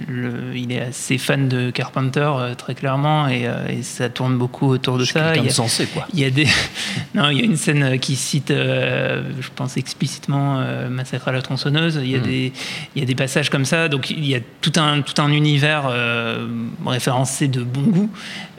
le- 0.07 0.55
il 0.55 0.71
est 0.71 0.81
assez 0.81 1.17
fan 1.17 1.47
de 1.49 1.71
Carpenter 1.71 2.29
euh, 2.37 2.55
très 2.55 2.75
clairement 2.75 3.27
et, 3.27 3.47
euh, 3.47 3.67
et 3.69 3.83
ça 3.83 4.09
tourne 4.09 4.37
beaucoup 4.37 4.67
autour 4.67 4.97
de 4.97 5.03
Je 5.05 5.11
ça. 5.13 5.35
Il 5.35 5.43
y 5.45 5.47
a- 5.47 5.51
sensé, 5.51 5.85
quoi. 5.87 6.07
il 6.13 6.19
y 6.19 6.25
a 6.25 6.29
des 6.29 6.45
non, 7.15 7.29
il 7.29 7.37
y 7.39 7.41
a 7.41 7.45
une 7.45 7.57
scène 7.57 7.99
qui 7.99 8.15
cite, 8.15 8.51
euh, 8.51 9.23
je 9.39 9.49
pense 9.55 9.77
explicitement 9.77 10.59
euh, 10.59 10.89
Massacre 10.89 11.27
à 11.27 11.31
la 11.31 11.41
tronçonneuse. 11.41 11.99
Il 12.03 12.09
y 12.09 12.15
a 12.15 12.19
Mm. 12.19 12.23
des 12.23 12.53
il 12.95 12.99
y 12.99 13.03
a 13.03 13.05
des 13.05 13.15
passages 13.15 13.30
comme 13.49 13.65
ça. 13.65 13.87
Donc 13.87 14.09
il 14.09 14.25
y 14.25 14.35
a 14.35 14.39
tout 14.61 14.73
un 14.77 15.01
tout 15.01 15.21
un 15.21 15.31
univers 15.31 15.83
euh, 15.89 16.47
référencé 16.85 17.47
de 17.47 17.61
bon 17.63 17.81
goût, 17.81 18.09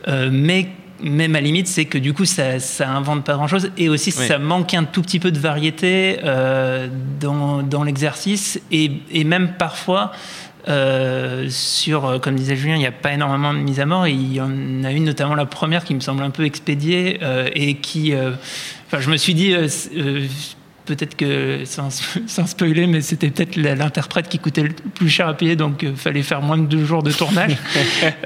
Euh, 0.08 0.30
mais 0.32 0.68
même 1.00 1.34
à 1.36 1.40
la 1.40 1.46
limite, 1.46 1.66
c'est 1.68 1.84
que 1.84 1.98
du 1.98 2.12
coup, 2.12 2.24
ça, 2.24 2.58
ça 2.60 2.88
invente 2.90 3.24
pas 3.24 3.34
grand-chose. 3.34 3.70
Et 3.76 3.88
aussi, 3.88 4.12
Oui. 4.16 4.26
ça 4.26 4.38
manque 4.38 4.72
un 4.74 4.84
tout 4.84 5.02
petit 5.02 5.18
peu 5.20 5.30
de 5.32 5.38
variété 5.38 6.18
euh, 6.24 6.88
dans, 7.20 7.62
dans 7.62 7.82
l'exercice. 7.84 8.60
Et, 8.70 8.90
et 9.10 9.24
même 9.24 9.54
parfois, 9.58 10.12
euh, 10.68 11.46
sur, 11.50 12.20
comme 12.20 12.36
disait 12.36 12.54
Julien, 12.54 12.76
il 12.76 12.78
n'y 12.80 12.86
a 12.86 12.92
pas 12.92 13.12
énormément 13.12 13.52
de 13.52 13.58
mise 13.58 13.80
à 13.80 13.86
mort. 13.86 14.06
Et 14.06 14.12
il 14.12 14.32
y 14.32 14.40
en 14.40 14.84
a 14.84 14.92
une, 14.92 15.04
notamment 15.04 15.34
la 15.34 15.46
première, 15.46 15.82
qui 15.84 15.94
me 15.94 16.00
semble 16.00 16.22
un 16.22 16.30
peu 16.30 16.44
expédiée 16.44 17.18
euh, 17.22 17.48
et 17.54 17.74
qui. 17.74 18.14
euh, 18.14 18.32
Enfin, 18.86 19.00
je 19.00 19.10
me 19.10 19.16
suis 19.16 19.34
dit. 19.34 19.54
Euh, 20.88 20.92
euh, 20.92 20.94
peut-être 20.96 21.16
que, 21.16 21.60
sans, 21.64 21.90
sans 22.26 22.46
spoiler, 22.46 22.86
mais 22.86 23.00
c'était 23.00 23.30
peut-être 23.30 23.56
l'interprète 23.56 24.28
qui 24.28 24.38
coûtait 24.38 24.62
le 24.64 24.70
plus 24.94 25.08
cher 25.08 25.28
à 25.28 25.34
payer, 25.34 25.56
donc 25.56 25.80
il 25.82 25.96
fallait 25.96 26.22
faire 26.22 26.42
moins 26.42 26.58
de 26.58 26.66
deux 26.66 26.84
jours 26.84 27.02
de 27.02 27.12
tournage. 27.12 27.56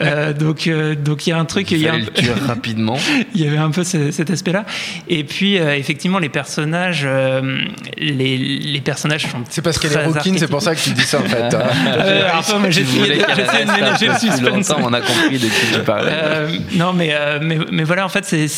Euh, 0.02 0.32
donc 0.32 0.66
euh, 0.66 0.94
donc 0.94 1.26
il 1.26 1.30
y 1.30 1.32
a 1.32 1.38
un 1.38 1.44
truc, 1.44 1.70
il 1.70 1.78
y 1.78 1.86
a 1.86 1.90
fallait 1.92 2.02
un 2.02 2.06
le 2.06 2.10
peu- 2.10 2.22
tuer 2.22 2.32
rapidement. 2.46 2.96
il 3.34 3.40
y 3.42 3.46
avait 3.46 3.56
un 3.56 3.70
peu 3.70 3.82
ce- 3.84 4.10
cet 4.10 4.30
aspect-là. 4.30 4.64
Et 5.08 5.24
puis, 5.24 5.58
euh, 5.58 5.74
effectivement, 5.76 6.18
les 6.18 6.28
personnages, 6.28 7.02
euh, 7.04 7.60
les, 7.98 8.36
les 8.38 8.80
personnages 8.80 9.22
sont. 9.26 9.38
C'est 9.50 9.62
parce 9.62 9.78
qu'elle 9.78 9.92
est 9.92 10.04
rouquine, 10.04 10.38
c'est 10.38 10.48
pour 10.48 10.62
ça 10.62 10.74
que 10.74 10.80
tu 10.80 10.90
dis 10.90 11.02
ça 11.02 11.18
en 11.20 11.22
fait. 11.24 11.54
hein. 11.54 11.62
Euh, 11.86 12.28
j'ai 12.70 12.82
essayé 12.82 13.16
de- 13.16 13.72
ménager 13.72 14.06
le 14.08 14.14
suspense. 14.14 14.72
on 14.78 14.92
a 14.92 15.00
compris 15.00 15.38
de 15.38 15.46
qui 15.46 15.72
tu 15.74 15.80
parlais. 15.80 16.12
Euh, 16.12 16.58
non, 16.74 16.92
mais, 16.92 17.10
euh, 17.12 17.38
mais, 17.42 17.58
mais 17.70 17.84
voilà, 17.84 18.04
en 18.04 18.08
fait, 18.10 18.24
c'est. 18.24 18.48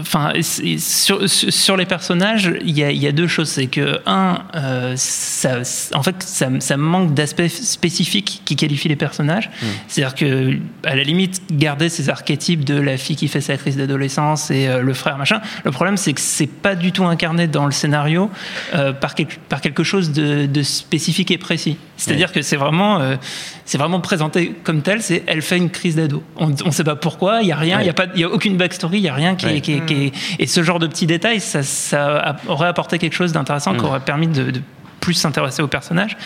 Enfin, 0.00 0.32
sur, 0.42 1.28
sur 1.28 1.52
sur 1.52 1.76
les 1.76 1.86
personnages, 1.86 2.52
il 2.64 2.76
y 2.78 2.82
a, 2.84 2.90
il 2.90 2.98
y 3.02 3.06
a 3.06 3.12
deux 3.12 3.26
choses. 3.26 3.48
C'est 3.48 3.66
que, 3.66 4.00
un, 4.06 4.38
euh, 4.54 4.94
ça, 4.96 5.58
en 5.94 6.02
fait, 6.02 6.22
ça, 6.22 6.48
ça 6.60 6.76
manque 6.76 7.14
d'aspects 7.14 7.48
spécifiques 7.48 8.42
qui 8.44 8.56
qualifient 8.56 8.88
les 8.88 8.96
personnages. 8.96 9.50
C'est-à-dire 9.86 10.14
que, 10.14 10.58
à 10.84 10.96
la 10.96 11.02
limite, 11.02 11.42
garder 11.50 11.88
ces 11.88 12.08
archétypes 12.08 12.64
de 12.64 12.74
la 12.80 12.96
fille 12.96 13.16
qui 13.16 13.28
fait 13.28 13.40
sa 13.40 13.56
crise 13.56 13.76
d'adolescence 13.76 14.50
et 14.50 14.68
euh, 14.68 14.82
le 14.82 14.94
frère, 14.94 15.18
machin. 15.18 15.40
Le 15.64 15.70
problème, 15.70 15.96
c'est 15.96 16.12
que 16.12 16.20
c'est 16.20 16.46
pas 16.46 16.74
du 16.74 16.92
tout 16.92 17.04
incarné 17.04 17.46
dans 17.46 17.66
le 17.66 17.72
scénario 17.72 18.30
euh, 18.74 18.92
par, 18.92 19.14
quel- 19.14 19.26
par 19.48 19.60
quelque 19.60 19.82
chose 19.82 20.12
de, 20.12 20.46
de 20.46 20.62
spécifique 20.62 21.30
et 21.30 21.38
précis. 21.38 21.76
C'est-à-dire 21.96 22.32
que 22.32 22.42
c'est 22.42 22.56
vraiment, 22.56 23.00
euh, 23.00 23.16
c'est 23.64 23.78
vraiment 23.78 24.00
présenté 24.00 24.54
comme 24.62 24.82
tel. 24.82 25.02
C'est 25.02 25.24
elle 25.26 25.42
fait 25.42 25.56
une 25.56 25.70
crise 25.70 25.96
d'ado. 25.96 26.22
On 26.36 26.48
ne 26.48 26.70
sait 26.70 26.84
pas 26.84 26.94
pourquoi. 26.96 27.40
Il 27.42 27.48
y 27.48 27.52
a 27.52 27.56
rien. 27.56 27.80
Il 27.80 27.86
y 27.86 27.90
a 27.90 27.92
pas. 27.92 28.06
Il 28.14 28.20
y 28.20 28.24
a 28.24 28.28
aucune 28.28 28.56
backstory. 28.56 28.98
Il 28.98 29.02
y 29.04 29.08
a 29.08 29.14
rien 29.14 29.34
qui, 29.34 29.46
est- 29.46 29.48
Ouais. 29.48 29.60
qui 29.60 29.72
est- 29.72 29.84
qui 29.86 29.87
est- 29.94 30.12
Et 30.38 30.46
ce 30.46 30.62
genre 30.62 30.78
de 30.78 30.86
petits 30.86 31.06
détails, 31.06 31.40
ça, 31.40 32.36
aurait 32.48 32.68
apporté 32.68 32.98
quelque 32.98 33.14
chose 33.14 33.32
d'intéressant 33.32 33.74
qui 33.74 33.84
aurait 33.84 34.00
permis 34.00 34.28
de, 34.28 34.50
de 34.50 34.62
plus 35.00 35.14
s'intéresser 35.14 35.62
au 35.62 35.68
personnage. 35.68 36.16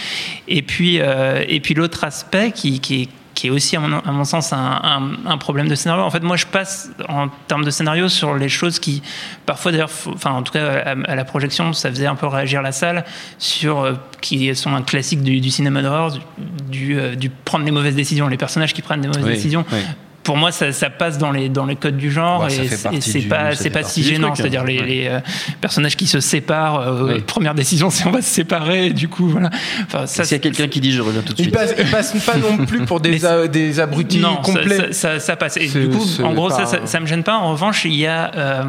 Et 0.49 0.63
puis, 0.63 0.99
euh, 1.01 1.45
et 1.49 1.61
puis 1.61 1.75
l'autre 1.75 2.05
aspect 2.05 2.53
qui, 2.53 2.81
qui 2.81 3.03
est 3.03 3.09
qui 3.35 3.47
est 3.47 3.51
aussi, 3.51 3.77
à 3.77 3.81
mon, 3.81 3.99
à 3.99 4.13
mon 4.13 4.25
sens, 4.25 4.53
un, 4.53 4.59
un- 4.59 5.31
un 5.31 5.39
problème 5.39 5.67
de 5.67 5.75
scénario. 5.75 6.03
En 6.05 6.11
fait, 6.11 6.23
moi, 6.23 6.37
je 6.37 6.45
passe, 6.45 6.91
en 7.09 7.29
termes 7.49 7.65
de 7.65 7.71
scénario, 7.71 8.11
sur 8.11 8.35
les 8.35 8.51
choses 8.51 8.79
qui, 8.79 9.03
parfois 9.47 9.73
d'ailleurs, 9.73 9.89
enfin, 10.15 10.33
en 10.33 10.43
tout 10.43 10.53
cas, 10.53 10.67
à, 10.85 10.91
à 11.11 11.15
la 11.15 11.25
projection, 11.25 11.73
ça 11.73 11.89
faisait 11.89 12.07
un 12.07 12.15
peu 12.15 12.27
réagir 12.27 12.61
la 12.61 12.73
salle, 12.73 13.07
sur, 13.39 13.81
euh, 13.81 13.95
qui 14.21 14.55
sont 14.55 14.75
un 14.75 14.83
classique 14.83 15.23
du, 15.23 15.41
du 15.41 15.51
cinéma 15.51 15.81
d'horreur, 15.81 16.13
du, 16.13 16.21
du, 16.71 16.99
euh, 17.01 17.15
du 17.15 17.31
prendre 17.31 17.65
les 17.65 17.71
mauvaises 17.71 17.97
décisions, 17.97 18.29
les 18.29 18.37
personnages 18.37 18.75
qui 18.75 18.83
prennent 18.83 19.01
des 19.01 19.09
mauvaises 19.09 19.25
Oui, 19.25 19.33
décisions. 19.33 19.65
oui. 19.73 19.79
Pour 20.23 20.37
moi, 20.37 20.53
ça, 20.53 20.71
ça 20.73 20.89
passe 20.91 21.19
dans 21.19 21.33
les, 21.33 21.49
dans 21.49 21.67
les 21.67 21.75
codes 21.77 21.97
du 21.97 22.11
genre 22.11 22.43
Bah, 22.43 22.49
ça 22.49 22.63
et 22.93 23.01
c'est- 23.01 23.29
pas, 23.29 23.55
c'est 23.57 23.71
pas 23.71 23.83
si 23.83 24.03
gênant. 24.05 24.29
hein. 24.29 24.35
C'est-à-dire 24.37 24.65
les, 24.65 24.79
Ouais. 24.81 24.87
les, 24.87 25.07
euh, 25.09 25.19
personnages 25.61 25.97
qui 25.97 26.07
se 26.07 26.21
séparent, 26.21 26.79
euh, 26.81 27.19
première 27.27 27.55
décision, 27.55 27.91
c'est 27.91 28.07
on 28.07 28.11
va 28.13 28.23
se 28.23 28.29
séparer, 28.31 28.87
et 28.87 28.93
du 28.93 29.09
coup, 29.09 29.27
voilà. 29.29 29.51
Enfin, 29.87 30.07
ça, 30.07 30.25
S'il 30.25 30.37
y 30.37 30.41
a 30.41 30.43
quelqu'un 30.43 30.69
qui 30.69 30.81
dit 30.81 30.93
je 30.93 31.03
reviens 31.03 31.23
tout 31.23 31.33
de 31.35 31.41
Ils 31.41 31.45
suite. 31.45 31.55
passent, 31.55 31.75
ils 31.79 31.87
passent 31.91 32.25
pas 32.25 32.37
non 32.37 32.65
plus 32.67 32.81
pour 32.85 33.01
des, 33.01 33.25
a- 33.27 33.49
des 33.49 33.81
abrutis 33.81 34.19
non, 34.19 34.37
ça- 34.37 34.53
complets. 34.53 34.93
Ça, 34.93 34.93
ça- 34.93 35.21
ça 35.21 35.37
passe. 35.37 35.57
Et 35.57 35.67
du 35.67 35.89
coup, 35.89 36.05
en 36.23 36.33
gros, 36.35 36.49
pas- 36.49 36.55
ça, 36.55 36.67
ça, 36.67 36.79
ça 36.87 37.01
me 37.01 37.07
gêne 37.07 37.25
pas. 37.25 37.37
En 37.39 37.51
revanche, 37.53 37.85
il 37.85 37.95
y 37.95 38.07
a 38.07 38.31
euh, 38.37 38.63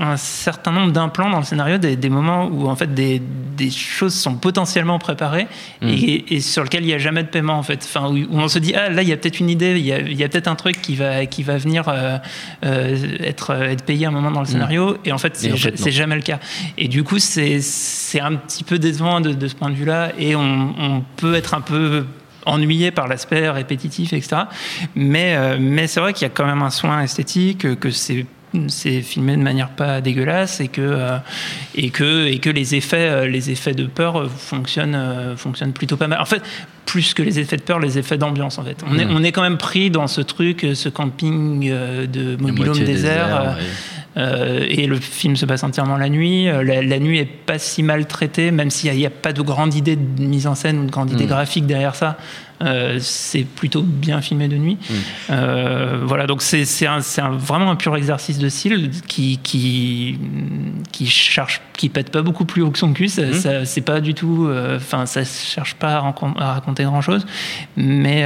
un 0.00 0.16
certain 0.16 0.72
nombre 0.72 0.92
d'implants 0.92 1.30
dans 1.30 1.38
le 1.38 1.44
scénario, 1.44 1.78
des, 1.78 1.96
des 1.96 2.08
moments 2.08 2.46
où 2.46 2.68
en 2.68 2.74
fait 2.76 2.92
des, 2.92 3.22
des 3.56 3.70
choses 3.70 4.14
sont 4.14 4.34
potentiellement 4.34 4.98
préparées 4.98 5.46
Mm. 5.82 5.88
et, 5.88 6.34
et 6.36 6.40
sur 6.40 6.62
lesquelles 6.64 6.82
il 6.84 6.86
n'y 6.88 6.94
a 6.94 6.98
jamais 6.98 7.22
de 7.22 7.28
paiement 7.28 7.58
en 7.58 7.62
fait. 7.62 7.80
Enfin, 7.84 8.08
où, 8.08 8.16
où 8.16 8.40
on 8.40 8.48
se 8.48 8.58
dit 8.58 8.74
ah 8.74 8.88
là 8.88 9.02
il 9.02 9.08
y 9.08 9.12
a 9.12 9.16
peut-être 9.16 9.40
une 9.40 9.50
idée, 9.50 9.72
il 9.78 9.84
y 9.86 9.92
a, 9.92 9.98
il 10.00 10.14
y 10.14 10.24
a 10.24 10.28
peut-être 10.28 10.48
un 10.48 10.54
truc 10.54 10.80
qui 10.80 10.95
va 10.96 11.26
qui 11.26 11.42
va 11.44 11.56
venir 11.58 11.84
euh, 11.88 12.18
euh, 12.64 12.96
être 13.20 13.52
être 13.54 13.84
payé 13.84 14.06
à 14.06 14.08
un 14.08 14.12
moment 14.12 14.30
dans 14.32 14.40
le 14.40 14.46
scénario 14.46 14.96
et 15.04 15.12
en 15.12 15.18
fait 15.18 15.36
c'est 15.36 15.50
Mm. 15.50 15.54
en 15.54 15.56
fait, 15.56 15.90
jamais 15.90 16.16
le 16.16 16.22
cas. 16.22 16.38
Et 16.76 16.88
du 16.88 17.04
coup, 17.04 17.18
c'est 17.18 17.60
c'est 17.60 18.20
un 18.20 18.34
petit 18.34 18.64
peu 18.64 18.78
décevant 18.78 19.20
de, 19.20 19.32
de 19.32 19.46
ce 19.48 19.54
point 19.54 19.70
de 19.70 19.74
vue-là 19.76 20.12
et 20.18 20.34
on, 20.36 20.74
on 20.78 21.02
peut 21.16 21.34
être 21.34 21.54
un 21.54 21.60
peu 21.60 22.04
ennuyé 22.44 22.90
par 22.92 23.08
l'aspect 23.08 23.48
répétitif, 23.50 24.12
etc. 24.12 24.42
Mais, 24.94 25.34
euh, 25.36 25.56
mais 25.60 25.86
c'est 25.88 25.98
vrai 26.00 26.12
qu'il 26.12 26.22
y 26.22 26.30
a 26.30 26.32
quand 26.32 26.46
même 26.46 26.62
un 26.62 26.70
soin 26.70 27.02
esthétique, 27.02 27.58
que- 27.58 27.74
que 27.74 27.90
c'est 27.90 28.24
c'est 28.68 29.02
filmé 29.02 29.36
de 29.36 29.42
manière 29.42 29.68
pas 29.70 30.00
dégueulasse 30.00 30.60
et 30.60 30.68
que 30.68 30.80
euh, 30.80 31.18
et 31.74 31.90
que 31.90 32.26
et 32.26 32.38
que 32.38 32.50
les 32.50 32.74
effets 32.74 33.08
euh, 33.08 33.26
les 33.26 33.50
effets 33.50 33.74
de 33.74 33.86
peur 33.86 34.16
euh, 34.16 34.28
fonctionnent 34.28 35.34
fonctionnent 35.36 35.72
plutôt 35.72 35.96
pas 35.96 36.08
mal. 36.08 36.20
En 36.20 36.26
fait 36.26 36.42
plus 36.84 37.14
que 37.14 37.22
les 37.22 37.40
effets 37.40 37.56
de 37.56 37.62
peur 37.62 37.78
les 37.78 37.98
effets 37.98 38.18
d'ambiance 38.18 38.58
en 38.58 38.64
fait. 38.64 38.82
On 38.88 38.98
est 38.98 39.06
on 39.06 39.22
est 39.22 39.32
quand 39.32 39.42
même 39.42 39.58
pris 39.58 39.90
dans 39.90 40.06
ce 40.06 40.20
truc 40.20 40.66
ce 40.74 40.88
camping 40.88 41.68
de 41.70 42.36
mobilhome 42.36 42.78
désert, 42.78 42.86
désert, 42.86 43.40
euh, 43.40 43.54
ouais. 43.54 43.62
Euh, 44.16 44.64
et 44.68 44.86
le 44.86 44.96
film 44.96 45.36
se 45.36 45.44
passe 45.46 45.62
entièrement 45.62 45.96
la 45.96 46.08
nuit. 46.08 46.48
Euh, 46.48 46.62
La, 46.62 46.82
la 46.82 46.98
nuit 46.98 47.18
est 47.18 47.24
pas 47.26 47.58
si 47.58 47.82
mal 47.82 48.06
traitée, 48.06 48.50
même 48.50 48.70
s'il 48.70 48.92
n'y 48.94 49.06
a, 49.06 49.10
pas 49.10 49.32
de 49.32 49.42
grande 49.42 49.74
idée 49.74 49.96
de 49.96 50.22
mise 50.22 50.46
en 50.46 50.54
scène 50.54 50.78
ou 50.78 50.84
de 50.86 50.90
grande 50.90 51.10
idée 51.12 51.24
Mm. 51.24 51.28
graphique 51.28 51.66
derrière 51.66 51.94
ça. 51.94 52.16
Euh, 52.62 52.96
c'est 53.02 53.42
plutôt 53.44 53.82
bien 53.82 54.22
filmé 54.22 54.48
de 54.48 54.56
nuit. 54.56 54.78
Mm. 54.88 54.94
Euh, 55.30 55.98
voilà, 56.04 56.26
donc 56.26 56.40
c'est 56.40 56.64
vraiment 57.38 57.70
un 57.70 57.76
pur 57.76 57.94
exercice 57.96 58.38
de 58.38 58.48
style 58.48 58.90
qui 59.06 59.38
qui 59.42 60.18
qui 60.92 61.06
cherche, 61.06 61.60
qui 61.76 61.90
pète 61.90 62.10
pas 62.10 62.22
beaucoup 62.22 62.46
plus 62.46 62.62
haut 62.62 62.70
que 62.70 62.78
son 62.78 62.94
cul. 62.94 63.08
Ça, 63.08 63.30
ça- 63.34 63.64
c'est 63.66 63.82
pas 63.82 64.00
du 64.00 64.14
tout, 64.14 64.46
euh, 64.48 64.76
enfin, 64.78 65.04
ça 65.04 65.22
cherche 65.24 65.74
pas 65.74 65.96
à, 66.38 66.52
raconter 66.54 66.84
grand 66.84 67.02
chose. 67.02 67.26
Mais 67.76 68.24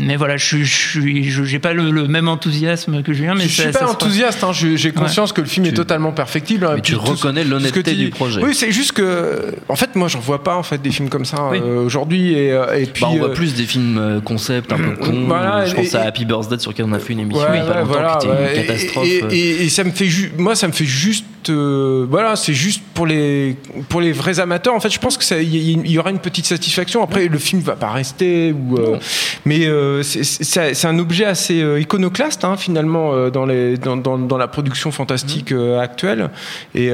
mais 0.00 0.14
voilà, 0.16 0.36
je 0.36 0.44
suis, 0.44 0.66
suis, 0.66 1.24
j'ai 1.30 1.58
pas 1.58 1.72
le, 1.72 1.90
le 1.90 2.06
même 2.06 2.28
enthousiasme 2.28 3.02
que 3.02 3.12
Julien. 3.12 3.34
Mais 3.34 3.42
je 3.44 3.48
suis 3.48 3.62
ça- 3.64 3.72
pas 3.72 3.78
ça 3.80 3.86
se- 3.86 3.90
enthousiaste, 3.92 4.44
hein, 4.44 4.52
je- 4.52 4.67
j'ai 4.76 4.92
conscience 4.92 5.32
que 5.32 5.40
le 5.40 5.46
film 5.46 5.66
est 5.66 5.72
totalement 5.72 6.12
perfectible. 6.12 6.66
hein, 6.66 6.72
Mais 6.76 6.80
tu 6.80 6.94
reconnais 6.96 7.44
l'honnêteté 7.44 7.94
du 7.94 8.10
projet. 8.10 8.42
Oui, 8.42 8.54
c'est 8.54 8.72
juste 8.72 8.92
que, 8.92 9.54
en 9.68 9.76
fait, 9.76 9.94
moi, 9.96 10.08
j'en 10.08 10.20
vois 10.20 10.42
pas 10.44 10.56
en 10.56 10.62
fait 10.62 10.80
des 10.80 10.90
films 10.90 11.08
comme 11.08 11.24
ça 11.24 11.48
Oui. 11.50 11.58
euh, 11.62 11.84
aujourd'hui, 11.84 12.34
et, 12.34 12.52
euh, 12.52 12.78
et 12.78 12.86
puis. 12.86 13.02
Bah, 13.02 13.08
on 13.12 13.16
voit 13.16 13.28
euh, 13.28 13.32
plus 13.34 13.54
des 13.54 13.64
films 13.64 14.20
concept 14.24 14.72
un 14.72 14.76
peu 14.76 14.90
cons. 15.00 15.24
Voilà, 15.26 15.66
je 15.66 15.74
pense 15.74 15.92
et- 15.94 15.96
à 15.96 16.02
Happy 16.02 16.24
Birthday 16.24 16.58
sur 16.58 16.70
lequel 16.72 16.86
on 16.88 16.92
a 16.92 16.98
fait 16.98 17.12
une 17.12 17.20
émission 17.20 17.42
Ouais, 17.42 17.48
il 17.54 17.58
y 17.58 17.60
a 17.60 17.64
pas 17.64 17.80
longtemps 17.80 17.92
voilà, 17.92 18.18
qui 18.20 18.26
était 18.28 18.60
une 18.60 18.66
catastrophe. 18.66 19.08
Et, 19.30 19.68
ça 19.68 19.84
me 19.84 19.90
fait 19.90 20.08
moi, 20.36 20.54
ça 20.54 20.66
me 20.68 20.72
fait 20.72 20.84
juste, 20.84 21.24
euh, 21.50 22.06
voilà, 22.08 22.36
c'est 22.36 22.54
juste 22.54 22.82
pour 22.94 23.06
les 23.06 23.56
pour 23.88 24.00
les 24.00 24.12
vrais 24.12 24.40
amateurs. 24.40 24.74
En 24.74 24.80
fait, 24.80 24.90
je 24.90 24.98
pense 24.98 25.16
que 25.16 25.24
ça, 25.24 25.40
il 25.40 25.88
y, 25.90 25.98
aura 25.98 26.10
une 26.10 26.18
petite 26.18 26.46
satisfaction. 26.46 27.02
Après, 27.02 27.28
le 27.28 27.38
film 27.38 27.60
va 27.62 27.76
pas 27.76 27.90
rester, 27.90 28.52
ou, 28.52 28.76
euh, 28.78 28.98
mais 29.44 29.66
euh, 29.66 30.02
c'est- 30.02 30.84
un 30.84 30.98
objet 30.98 31.24
assez 31.24 31.60
euh, 31.60 31.80
iconoclaste 31.80 32.44
hein, 32.44 32.56
finalement 32.56 33.28
dans 33.30 33.46
les 33.46 33.76
dans, 33.76 33.96
dans, 33.96 34.18
dans 34.18 34.38
la 34.38 34.48
production 34.48 34.90
fantastique 34.90 35.52
euh, 35.52 35.80
actuelle 35.80 36.30
et, 36.74 36.90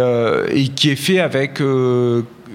et 0.51 0.69
qui 0.69 0.91
est 0.91 0.97
fait 0.97 1.21
avec 1.21 1.61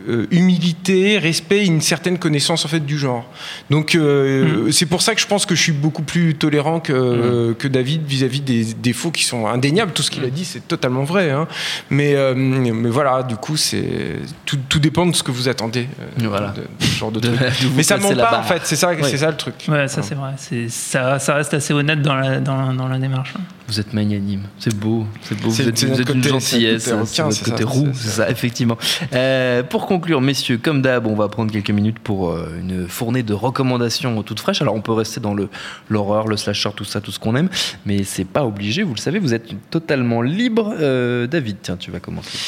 euh, 0.08 0.28
humilité, 0.32 1.18
respect, 1.18 1.60
et 1.64 1.66
une 1.66 1.82
certaine 1.82 2.18
connaissance 2.20 2.66
en 2.66 2.68
fait 2.68 2.80
du 2.86 2.98
genre. 2.98 3.30
Donc 3.70 3.96
euh, 3.96 4.72
c'est 4.72 4.86
pour 4.86 5.02
ça 5.02 5.16
que 5.16 5.22
je 5.22 5.28
pense 5.28 5.46
que 5.46 5.56
je 5.56 5.62
suis 5.62 5.72
beaucoup 5.72 6.04
plus 6.04 6.36
tolérant 6.36 6.80
que, 6.80 6.94
euh, 6.94 7.54
que 7.54 7.68
David 7.68 8.04
vis-à-vis 8.06 8.42
des 8.42 8.64
défauts 8.74 9.12
qui 9.12 9.24
sont 9.24 9.48
indéniables. 9.48 9.92
Tout 9.94 10.04
ce 10.04 10.12
qu'il 10.12 10.24
a 10.24 10.30
dit, 10.30 10.46
c'est 10.46 10.68
totalement 10.68 11.04
vrai. 11.04 11.30
hein. 11.32 11.48
Mais, 11.90 12.16
euh, 12.16 12.34
mais 12.36 12.90
voilà, 12.90 13.24
du 13.24 13.36
coup, 13.36 13.58
c'est 13.58 14.18
tout, 14.46 14.58
tout 14.70 14.80
dépend 14.80 15.06
de 15.06 15.16
ce 15.16 15.24
que 15.24 15.32
vous 15.32 15.50
attendez 15.50 15.88
euh, 16.00 16.28
Voilà. 16.28 16.50
de, 16.50 16.62
de 16.62 16.68
ce 16.80 16.98
genre 16.98 17.12
de, 17.12 17.20
truc. 17.20 17.38
Mais 17.76 17.84
ça 17.84 17.98
ment 17.98 18.14
pas 18.16 18.40
en 18.40 18.44
fait. 18.44 18.62
C'est 18.64 18.76
ça, 18.76 18.90
Ouais. 18.90 18.98
c'est 19.04 19.18
ça 19.18 19.30
le 19.32 19.38
truc. 19.38 19.56
Ouais, 19.68 19.88
ça 19.88 20.02
c'est 20.02 20.16
vrai. 20.16 20.32
C'est- 20.38 20.70
Ça, 20.70 21.20
ça 21.20 21.36
reste 21.36 21.54
assez 21.54 21.74
honnête 21.74 22.02
dans 22.02 22.16
la, 22.16 22.40
dans, 22.40 22.74
dans 22.74 22.88
la 22.88 22.98
démarche. 22.98 23.34
hein. 23.38 23.42
Vous 23.70 23.80
êtes 23.80 23.94
magnanime, 23.94 24.42
c'est 24.58 24.76
beau, 24.76 25.06
c'est 25.22 25.40
beau. 25.40 25.50
Vous 25.50 25.62
êtes, 25.62 25.84
vous 25.84 26.02
une 26.12 26.24
c'est 26.24 26.30
gentillesse, 26.30 26.86
côté 26.86 27.06
c'est 27.06 27.22
votre 27.22 27.44
côté 27.44 27.64
ça, 27.64 27.70
roux, 27.70 27.88
c'est- 27.94 28.02
c'est 28.02 28.16
ça, 28.16 28.30
effectivement. 28.32 28.78
Euh, 29.14 29.62
pour 29.62 29.86
conclure, 29.86 30.22
messieurs, 30.22 30.58
comme 30.58 30.82
d'hab, 30.82 31.06
on 31.06 31.14
va 31.16 31.28
prendre 31.28 31.52
quelques 31.52 31.70
minutes 31.70 32.00
pour 32.00 32.32
euh, 32.32 32.50
une 32.60 32.88
fournée 32.88 33.22
de 33.22 33.34
recommandations 33.34 34.24
toutes 34.24 34.40
fraîches. 34.40 34.64
Alors, 34.64 34.74
on 34.74 34.82
peut 34.82 34.92
rester 34.92 35.20
dans 35.20 35.36
le 35.36 35.50
l'horreur, 35.88 36.28
le 36.28 36.36
slasher, 36.36 36.72
tout 36.76 36.84
ça, 36.84 37.00
tout 37.00 37.12
ce 37.12 37.20
qu'on 37.20 37.36
aime, 37.36 37.50
mais 37.86 38.04
c'est 38.04 38.26
pas 38.26 38.44
obligé. 38.44 38.82
Vous 38.82 38.96
le 38.96 39.00
savez, 39.00 39.20
vous 39.20 39.36
êtes 39.36 39.52
totalement 39.70 40.24
libre. 40.24 40.74
Euh, 40.80 41.28
David, 41.28 41.58
tiens, 41.62 41.78
tu 41.78 41.92
vas 41.92 42.00
commencer. 42.00 42.40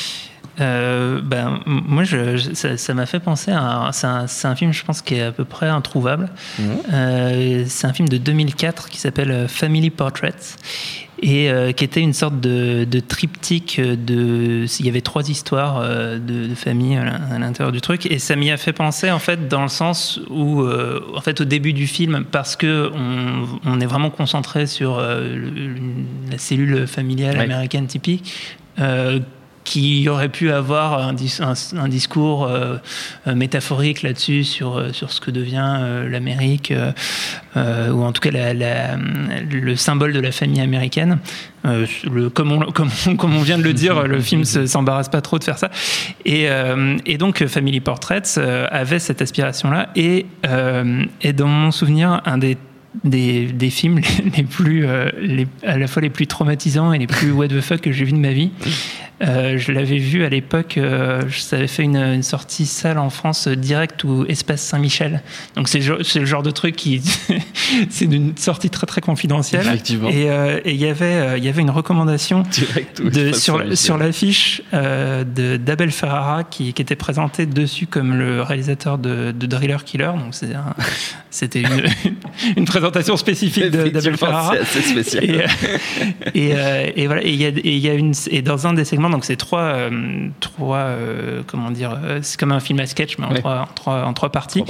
Euh, 0.60 1.22
ben, 1.24 1.62
moi, 1.66 2.04
je, 2.04 2.36
je- 2.36 2.76
ça 2.76 2.94
m'a 2.94 3.06
fait 3.06 3.20
penser 3.20 3.52
à. 3.52 3.90
C'est 4.28 4.48
un, 4.48 4.56
film, 4.56 4.74
je 4.74 4.84
pense, 4.84 5.02
qui 5.02 5.16
est 5.16 5.22
à 5.22 5.32
peu 5.32 5.46
près 5.46 5.68
introuvable. 5.68 6.30
Euh, 6.92 7.64
c'est 7.68 7.88
un 7.88 7.94
film 7.94 8.10
de 8.10 8.18
2004 8.18 8.90
qui 8.90 8.98
s'appelle 9.00 9.32
euh, 9.32 9.48
Family 9.48 9.90
Portraits 9.90 10.58
et 11.24 11.50
euh, 11.52 11.72
qui 11.72 11.84
était 11.84 12.02
une 12.02 12.14
sorte 12.14 12.40
de, 12.42 12.84
de 12.84 13.00
triptyque 13.00 13.80
de. 13.80 14.66
Il 14.80 14.86
y 14.86 14.90
avait 14.90 15.02
trois 15.02 15.30
histoires 15.30 15.80
euh, 15.80 16.18
de, 16.20 16.48
de 16.48 16.56
famille 16.56 16.98
à 16.98 17.06
l'in- 17.06 17.22
à 17.36 17.40
l'intérieur 17.40 17.72
du 17.72 17.80
truc 17.82 18.06
et 18.08 18.20
ça 18.20 18.36
m'y 18.36 18.52
a 18.52 18.58
fait 18.58 18.74
penser 18.74 19.10
en 19.12 19.20
fait 19.20 19.48
dans 19.48 19.62
le 19.62 19.68
sens 19.70 20.20
où, 20.30 20.62
euh, 20.64 21.00
en 21.16 21.22
fait, 21.22 21.40
au 21.42 21.46
début 21.46 21.74
du 21.74 21.88
film, 21.88 22.26
parce 22.30 22.56
que 22.56 22.92
on, 22.94 23.46
on 23.66 23.80
est 23.80 23.86
vraiment 23.86 24.10
concentré 24.10 24.66
sur 24.68 25.00
le- 25.00 26.30
la 26.30 26.38
cellule 26.38 26.88
familiale 26.88 27.38
Ouais. 27.38 27.44
américaine 27.44 27.88
typique. 27.88 28.34
Qui 29.64 30.08
aurait 30.10 30.30
pu 30.30 30.52
avoir 30.52 31.08
un, 31.08 31.14
discours 31.14 32.46
euh, 32.46 32.78
euh, 33.28 33.36
métaphorique 33.36 34.02
là-dessus 34.02 34.44
sur, 34.44 34.78
euh, 34.78 34.92
sur 34.92 35.12
ce 35.12 35.22
que 35.22 35.32
devient 35.32 35.80
l'Amérique, 36.10 36.74
ou 37.56 38.04
en 38.04 38.12
tout 38.12 38.22
cas 38.22 38.32
le 38.54 39.76
symbole 39.76 40.14
de 40.14 40.20
la 40.20 40.32
famille 40.32 40.62
américaine. 40.62 41.20
comme, 42.34 42.52
on, 42.52 43.42
vient 43.42 43.58
de 43.58 43.64
le 43.64 43.74
dire, 43.74 44.08
le 44.08 44.20
film 44.20 44.44
s'embarrasse 44.44 45.10
pas 45.10 45.22
trop 45.22 45.38
de 45.38 45.44
faire 45.44 45.58
ça. 45.58 45.70
Et, 46.26 46.48
donc 47.18 47.46
Family 47.46 47.80
Portraits 47.80 48.40
avait 48.72 49.00
cette 49.00 49.22
aspiration-là, 49.22 49.90
et, 49.96 50.26
et 51.22 51.34
dans 51.34 51.48
mon 51.48 51.72
souvenir, 51.72 52.22
un 52.26 52.38
des 52.38 53.70
films 53.70 54.02
plus, 54.50 54.86
à 54.86 55.78
la 55.78 55.88
fois 55.88 56.02
les 56.02 56.10
plus 56.10 56.28
traumatisants 56.28 56.94
et 56.94 57.00
les 57.00 57.08
plus 57.08 57.32
what 57.32 57.48
the 57.50 57.62
fuck 57.62 57.82
que 57.82 57.92
j'ai 57.92 58.06
vu 58.06 58.14
de 58.14 58.18
ma 58.18 58.32
vie. 58.32 58.52
Euh, 59.22 59.58
je 59.58 59.72
l'avais 59.72 59.98
vu 59.98 60.24
à 60.24 60.30
l'époque, 60.30 60.78
euh, 60.78 61.22
ça 61.30 61.58
avait 61.58 61.68
fait 61.68 61.84
une, 61.84 62.24
sortie 62.24 62.66
salle 62.66 62.98
en 62.98 63.10
France 63.10 63.48
euh, 63.48 63.56
direct 63.56 64.04
ou 64.04 64.26
Espace 64.28 64.62
Saint-Michel. 64.62 65.22
Donc 65.56 65.68
c'est 65.68 65.80
le 65.80 66.26
genre 66.26 66.44
de 66.44 66.52
truc 66.52 66.76
qui. 66.76 67.02
c'est 67.90 68.06
une 68.06 68.36
sortie 68.38 68.70
très 68.70 68.88
très 68.88 69.02
confidentielle. 69.02 69.66
Effectivement. 69.66 70.10
Et 70.10 70.28
il 70.66 70.76
y 70.76 70.88
avait 70.88 71.38
il 71.38 71.44
y 71.44 71.50
avait 71.50 71.62
une 71.62 71.70
recommandation 71.70 72.44
de, 73.00 73.32
sur, 73.34 73.78
sur 73.78 73.98
l'affiche 73.98 74.62
d'Abel 74.72 75.92
Ferrara 75.92 76.44
qui, 76.44 76.74
qui, 76.74 76.82
était 76.82 76.96
présenté 76.96 77.46
dessus 77.46 77.88
comme 77.88 78.18
le 78.18 78.42
réalisateur 78.42 78.98
de, 78.98 79.32
de 79.32 79.46
Driller 79.46 79.84
Killer. 79.86 80.12
Donc 80.18 80.34
c'était 81.30 81.62
une, 81.62 81.84
une, 82.58 82.66
présentation 82.66 83.18
spécifique 83.18 83.70
d'Abel 83.70 84.18
Ferrara. 84.18 84.54
C'est 84.66 84.80
assez 84.80 84.82
spécial. 84.82 85.46
Et, 86.34 86.54
et, 86.96 87.08
voilà. 87.08 87.24
Et 87.24 87.34
y, 87.34 87.80
y 87.80 87.90
a 87.90 87.94
une. 87.94 88.14
Et 88.30 88.42
dans 88.42 88.68
un 88.68 88.74
des 88.74 88.86
segments 88.86 89.11
donc 89.12 89.26
c'est 89.26 89.36
trois, 89.36 89.62
euh, 89.62 90.30
trois 90.40 90.78
euh, 90.78 91.44
comment 91.46 91.72
dire, 91.72 92.00
euh, 92.04 92.20
c'est 92.22 92.40
comme 92.40 92.52
un 92.52 92.60
film 92.60 92.80
à 92.80 92.86
sketch, 92.86 93.18
mais 93.18 93.26
en, 93.26 93.34
trois, 93.34 93.60
en, 93.62 93.74
trois, 93.74 94.06
en 94.06 94.14
trois 94.14 94.30
parties. 94.30 94.64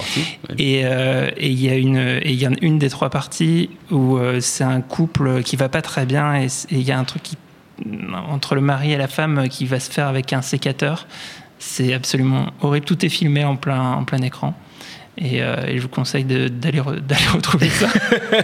Et 0.57 0.81
il 0.81 1.61
y 1.61 1.69
a 1.69 1.75
une, 1.75 2.19
il 2.25 2.35
y 2.35 2.45
a 2.45 2.49
une 2.61 2.79
des 2.79 2.89
trois 2.89 3.09
parties 3.09 3.69
où 3.89 4.19
c'est 4.39 4.63
un 4.63 4.81
couple 4.81 5.43
qui 5.43 5.55
va 5.55 5.69
pas 5.69 5.81
très 5.81 6.05
bien 6.05 6.35
et 6.35 6.47
il 6.71 6.81
y 6.81 6.91
a 6.91 6.99
un 6.99 7.03
truc 7.03 7.23
qui, 7.23 7.37
entre 8.29 8.55
le 8.55 8.61
mari 8.61 8.91
et 8.91 8.97
la 8.97 9.07
femme 9.07 9.47
qui 9.49 9.65
va 9.65 9.79
se 9.79 9.91
faire 9.91 10.07
avec 10.07 10.33
un 10.33 10.41
sécateur. 10.41 11.07
C'est 11.59 11.93
absolument 11.93 12.47
horrible. 12.61 12.85
Tout 12.85 13.05
est 13.05 13.09
filmé 13.09 13.45
en 13.45 13.55
plein, 13.55 13.93
en 13.93 14.03
plein 14.03 14.21
écran. 14.21 14.55
Euh, 15.21 15.65
et, 15.67 15.77
je 15.77 15.81
vous 15.81 15.89
conseille 15.89 16.23
d'aller 16.23 16.79
retrouver 17.33 17.69
ça. 17.69 17.87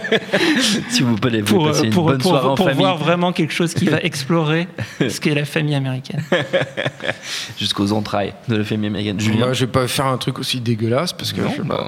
si 0.90 1.02
vous 1.02 1.16
voulez 1.16 1.42
pour, 1.42 1.66
passer 1.66 1.84
une 1.84 1.90
pour, 1.90 2.04
bonne 2.04 2.18
pour, 2.18 2.30
soirée 2.30 2.48
en 2.48 2.54
pour 2.54 2.70
voir 2.70 2.98
vraiment 2.98 3.32
quelque 3.32 3.54
chose 3.54 3.72
qui 3.72 3.86
va 3.86 3.98
explorer 4.00 4.68
ce 5.08 5.18
qu'est 5.18 5.34
la 5.34 5.46
famille 5.46 5.74
américaine. 5.74 6.22
Jusqu'aux 7.58 7.92
entrailles 7.92 8.34
de 8.48 8.56
la 8.56 8.64
famille 8.64 8.88
américaine. 8.88 9.18
Julien 9.18 9.46
Moi, 9.46 9.52
je 9.54 9.64
vais 9.64 9.72
pas 9.72 9.88
faire 9.88 10.06
un 10.06 10.18
truc 10.18 10.38
aussi 10.38 10.60
dégueulasse 10.60 11.14
parce 11.14 11.32
que. 11.32 11.40
Non, 11.40 11.64
bah, 11.64 11.86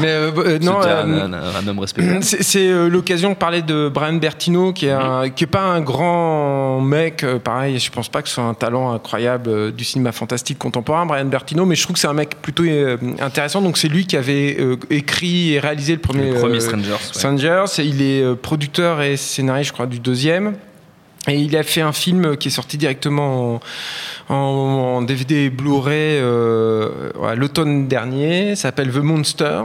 mais 0.00 0.08
euh, 0.08 0.30
euh, 0.36 0.58
non, 0.58 0.78
un, 0.82 1.32
un, 1.32 1.66
homme 1.66 1.78
respectable. 1.78 2.22
C'est 2.22 2.88
l'occasion 2.88 3.30
de 3.30 3.34
parler 3.34 3.62
de 3.62 3.88
Brian 3.88 4.14
Bertino, 4.14 4.74
qui 4.74 4.86
est, 4.86 4.92
un, 4.92 5.30
qui 5.30 5.44
est 5.44 5.48
pas 5.48 5.62
un 5.62 5.80
grand 5.80 6.80
mec. 6.82 7.24
pareil, 7.42 7.78
je 7.78 7.90
pense 7.90 8.10
pas 8.10 8.20
que 8.20 8.28
ce 8.28 8.34
soit 8.34 8.44
un 8.44 8.54
talent 8.54 8.92
incroyable 8.92 9.72
du 9.72 9.84
cinéma 9.84 10.12
fantastique 10.12 10.58
contemporain, 10.58 11.06
Brian 11.06 11.24
Bertino, 11.24 11.64
mais 11.64 11.76
je 11.76 11.82
trouve 11.82 11.94
que 11.94 12.00
c'est 12.00 12.08
un 12.08 12.12
mec 12.12 12.36
plutôt 12.42 12.64
intéressant. 13.20 13.62
Donc 13.62 13.78
c'est 13.78 13.88
lui 13.88 14.06
qui 14.06 14.17
avait 14.18 14.56
euh, 14.58 14.76
écrit 14.90 15.54
et 15.54 15.60
réalisé 15.60 15.94
le 15.94 16.00
premier, 16.00 16.32
le 16.32 16.40
premier 16.40 16.60
Strangers. 16.60 16.96
Strangers. 17.00 17.64
Il 17.78 18.02
est 18.02 18.22
euh, 18.22 18.34
producteur 18.34 19.02
et 19.02 19.16
scénariste, 19.16 19.68
je 19.68 19.72
crois, 19.72 19.86
du 19.86 20.00
deuxième. 20.00 20.54
Et 21.26 21.34
il 21.34 21.56
a 21.56 21.62
fait 21.62 21.82
un 21.82 21.92
film 21.92 22.36
qui 22.36 22.48
est 22.48 22.50
sorti 22.52 22.78
directement 22.78 23.60
en, 24.28 24.34
en 24.34 25.02
DVD 25.02 25.50
Blu-ray 25.50 26.18
euh, 26.20 26.88
l'automne 27.36 27.86
dernier. 27.86 28.56
Ça 28.56 28.62
s'appelle 28.62 28.90
The 28.90 28.96
Monster. 28.96 29.62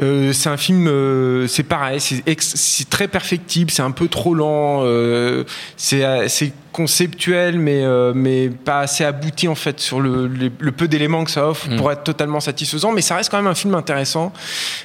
Euh, 0.00 0.32
c'est 0.32 0.48
un 0.48 0.56
film, 0.56 0.86
euh, 0.88 1.46
c'est 1.46 1.62
pareil, 1.62 2.00
c'est 2.00 2.90
très 2.90 3.08
perfectible, 3.08 3.70
c'est 3.70 3.82
un 3.82 3.90
peu 3.90 4.08
trop 4.08 4.34
lent, 4.34 4.80
euh, 4.82 5.44
c'est 5.76 6.52
conceptuel 6.74 7.58
mais 7.58 7.84
mais 8.14 8.50
pas 8.50 8.80
assez 8.80 9.04
abouti 9.04 9.48
en 9.48 9.54
fait 9.54 9.80
sur 9.80 10.00
le, 10.00 10.26
le, 10.26 10.72
peu 10.72 10.88
d'éléments 10.88 11.24
que 11.24 11.30
ça 11.30 11.48
offre 11.48 11.70
mm. 11.70 11.76
pour 11.76 11.92
être 11.92 12.02
totalement 12.02 12.40
satisfaisant. 12.40 12.92
Mais 12.92 13.00
ça 13.00 13.16
reste 13.16 13.30
quand 13.30 13.36
même 13.36 13.46
un 13.46 13.54
film 13.54 13.74
intéressant. 13.74 14.32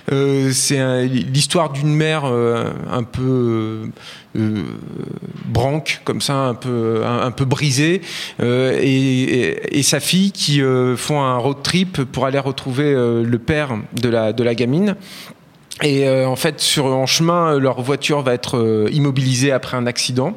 C'est 0.08 1.08
l'histoire 1.08 1.72
d'une 1.72 1.94
mère 1.94 2.26
un 2.26 3.04
peu 3.04 3.90
euh, 4.38 4.64
branque 5.46 6.02
comme 6.04 6.22
ça 6.22 6.36
un 6.36 6.54
peu 6.54 7.02
un, 7.04 7.32
peu 7.32 7.46
brisée 7.46 8.02
euh, 8.42 8.78
et, 8.80 9.80
et, 9.80 9.82
sa 9.82 10.00
fille 10.00 10.32
qui 10.32 10.62
euh, 10.62 10.96
font 10.96 11.20
un 11.20 11.38
road 11.38 11.64
trip 11.64 12.04
pour 12.04 12.28
aller 12.28 12.38
retrouver 12.38 12.94
le 12.94 13.40
père 13.40 13.76
de 14.00 14.08
la 14.08 14.32
de 14.32 14.44
la 14.44 14.54
gamine 14.54 14.96
et 15.82 16.08
euh, 16.08 16.28
en 16.28 16.36
fait, 16.36 16.60
sur 16.60 16.86
en 16.86 17.06
chemin, 17.06 17.58
leur 17.58 17.82
voiture 17.82 18.22
va 18.22 18.34
être 18.34 18.58
euh, 18.58 18.90
immobilisée 18.92 19.52
après 19.52 19.78
un 19.78 19.88
accident, 19.88 20.34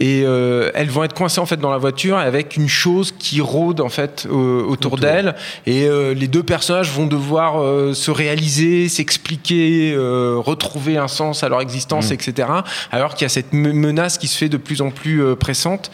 et 0.00 0.22
euh, 0.24 0.70
elles 0.74 0.90
vont 0.90 1.04
être 1.04 1.14
coincées 1.14 1.40
en 1.40 1.46
fait 1.46 1.58
dans 1.58 1.70
la 1.70 1.78
voiture 1.78 2.16
avec 2.16 2.56
une 2.56 2.68
chose 2.68 3.12
qui 3.16 3.40
rôde 3.40 3.80
en 3.80 3.88
fait 3.88 4.26
autour, 4.28 4.98
d'elles. 4.98 5.36
Et 5.66 5.86
les 6.14 6.26
deux 6.26 6.42
personnages 6.42 6.90
vont 6.90 7.06
devoir 7.06 7.62
se 7.94 8.10
réaliser, 8.10 8.88
s'expliquer, 8.88 9.94
retrouver 9.96 10.96
un 10.96 11.08
sens 11.08 11.44
à 11.44 11.48
leur 11.48 11.60
existence, 11.60 12.10
mmh. 12.10 12.14
etc. 12.14 12.48
Alors 12.90 13.14
qu'il 13.14 13.24
y 13.24 13.26
a 13.26 13.28
cette 13.28 13.52
menace 13.52 14.18
qui 14.18 14.28
se 14.28 14.36
fait 14.36 14.48
de 14.48 14.56
plus 14.56 14.80
en 14.80 14.90
plus 14.90 15.36
pressante. 15.36 15.90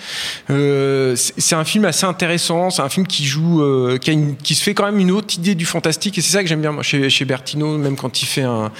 c'est 0.49 1.55
un 1.55 1.65
film 1.65 1.85
assez 1.85 2.07
intéressant. 2.07 2.71
C'est 2.71 2.83
un 2.83 2.89
film 2.89 3.07
qui 3.07 3.27
joue, 3.27 3.63
qui, 4.01 4.11
a 4.11 4.13
une, 4.13 4.37
qui, 4.37 4.55
se 4.55 4.63
fait 4.63 4.75
quand 4.75 4.87
même 4.87 5.01
une 5.01 5.11
autre 5.11 5.35
idée 5.35 5.57
du 5.57 5.67
fantastique, 5.67 6.17
et 6.17 6.23
c'est 6.23 6.33
ça 6.33 6.43
que 6.43 6.49
j'aime 6.49 6.63
bien 6.63 6.73
moi, 6.73 6.85
chez, 6.85 7.11
chez 7.11 7.25
Bertino, 7.25 7.77
même 7.77 7.97
quand 7.97 8.23
il 8.23 8.27
fait 8.27 8.43
un 8.43 8.71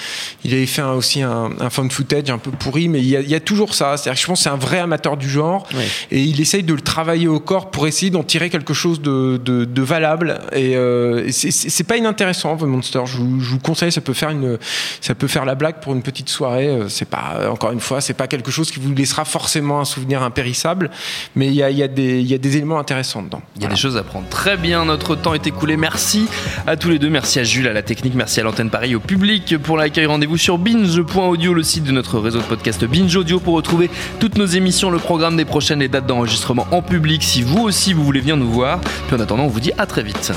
il 0.45 0.55
avait 0.55 0.67
fait 0.67 0.83
aussi 0.83 1.23
un, 1.23 1.51
un 1.61 1.71
footage 1.89 2.31
un 2.31 2.39
peu 2.39 2.51
pourri, 2.51 2.89
mais 2.89 3.01
il 3.01 3.09
y 3.09 3.35
a, 3.35 3.41
toujours 3.41 3.75
ça. 3.75 3.97
cest 3.97 4.17
je 4.17 4.27
pense 4.27 4.41
que 4.41 4.43
c'est 4.45 4.51
un 4.51 4.57
vrai 4.57 4.79
amateur 4.79 5.17
du 5.17 5.29
genre 5.29 5.67
et 6.11 6.21
il 6.21 6.41
essaye 6.41 6.63
de 6.63 6.75
le 6.75 6.81
travailler 6.81 7.29
au 7.29 7.41
corps 7.41 7.71
pour 7.71 7.87
essayer 7.87 8.11
d'en 8.11 8.23
tirer 8.23 8.51
quelque 8.51 8.75
chose 8.75 9.01
de, 9.01 9.83
valable. 9.83 10.41
Et 10.53 10.77
euh, 10.77 11.29
c'est 11.31 11.85
pas 11.85 11.97
inintéressant, 11.97 12.57
The 12.57 12.63
Monster. 12.63 13.03
Je 13.07 13.19
vous, 13.19 13.59
conseille, 13.59 13.93
ça 13.93 14.01
peut 14.01 14.13
faire 14.13 14.31
une, 14.31 14.59
ça 15.01 15.15
peut 15.15 15.29
faire 15.29 15.45
la 15.45 15.55
blague 15.55 15.81
pour 15.81 15.95
une 15.95 16.03
petite 16.03 16.29
soirée. 16.29 16.69
Euh, 16.69 16.89
c'est 16.89 17.09
pas, 17.09 17.49
encore 17.51 17.73
une 17.73 17.81
fois, 17.81 18.01
c'est 18.01 18.15
pas 18.15 18.27
quelque 18.27 18.51
chose 18.51 18.71
qui 18.71 18.81
vous 18.81 18.93
laissera 18.95 19.25
forcément 19.25 19.81
un 19.81 19.85
souvenir 19.85 20.23
impérissable, 20.23 20.91
mais 21.37 21.47
il 21.47 21.55
y 21.55 21.63
a, 21.63 21.89
des, 21.89 22.57
éléments 22.57 22.79
intéressants 22.79 23.23
dedans. 23.23 23.43
Il 23.57 23.63
y 23.63 23.67
a 23.67 23.69
des 23.69 23.77
choses 23.77 23.97
à 23.97 24.03
prendre. 24.03 24.29
Très 24.29 24.57
bien, 24.57 24.85
notre 24.85 25.15
temps 25.15 25.35
est 25.35 25.47
écoulé. 25.47 25.77
Merci 25.77 26.27
à 26.67 26.77
tous 26.77 26.91
les 26.91 26.99
deux. 26.99 27.11
Merci 27.11 27.39
à 27.39 27.45
Jules, 27.45 27.69
à 27.69 27.73
la 27.73 27.83
technique. 27.83 28.15
Merci 28.15 28.41
à 28.41 28.43
l'antenne 28.43 28.71
Paris, 28.71 28.95
au 28.95 29.01
public 29.01 29.57
pour 29.59 29.77
la 29.77 29.88
Rendez-vous 29.97 30.37
sur 30.37 30.59
binge.audio, 30.59 31.55
le 31.55 31.63
site 31.63 31.85
de 31.85 31.93
notre 31.93 32.19
réseau 32.19 32.39
de 32.39 32.45
podcast 32.45 32.85
Binge 32.85 33.17
Audio 33.17 33.41
pour 33.41 33.55
retrouver 33.55 33.91
toutes 34.21 34.37
nos 34.37 34.47
émissions, 34.47 34.91
le 34.91 34.99
programme 34.99 35.37
des 35.37 35.45
prochaines, 35.45 35.81
les 35.81 35.89
dates 35.89 36.07
d'enregistrement 36.07 36.67
en 36.71 36.83
public 36.83 37.23
si 37.23 37.43
vous 37.43 37.63
aussi 37.63 37.95
vous 37.95 38.05
voulez 38.05 38.21
venir 38.21 38.37
nous 38.37 38.51
voir. 38.51 38.81
Puis 39.07 39.17
en 39.17 39.21
attendant, 39.21 39.45
on 39.45 39.49
vous 39.49 39.61
dit 39.61 39.73
à 39.79 39.87
très 39.87 40.03
vite. 40.03 40.33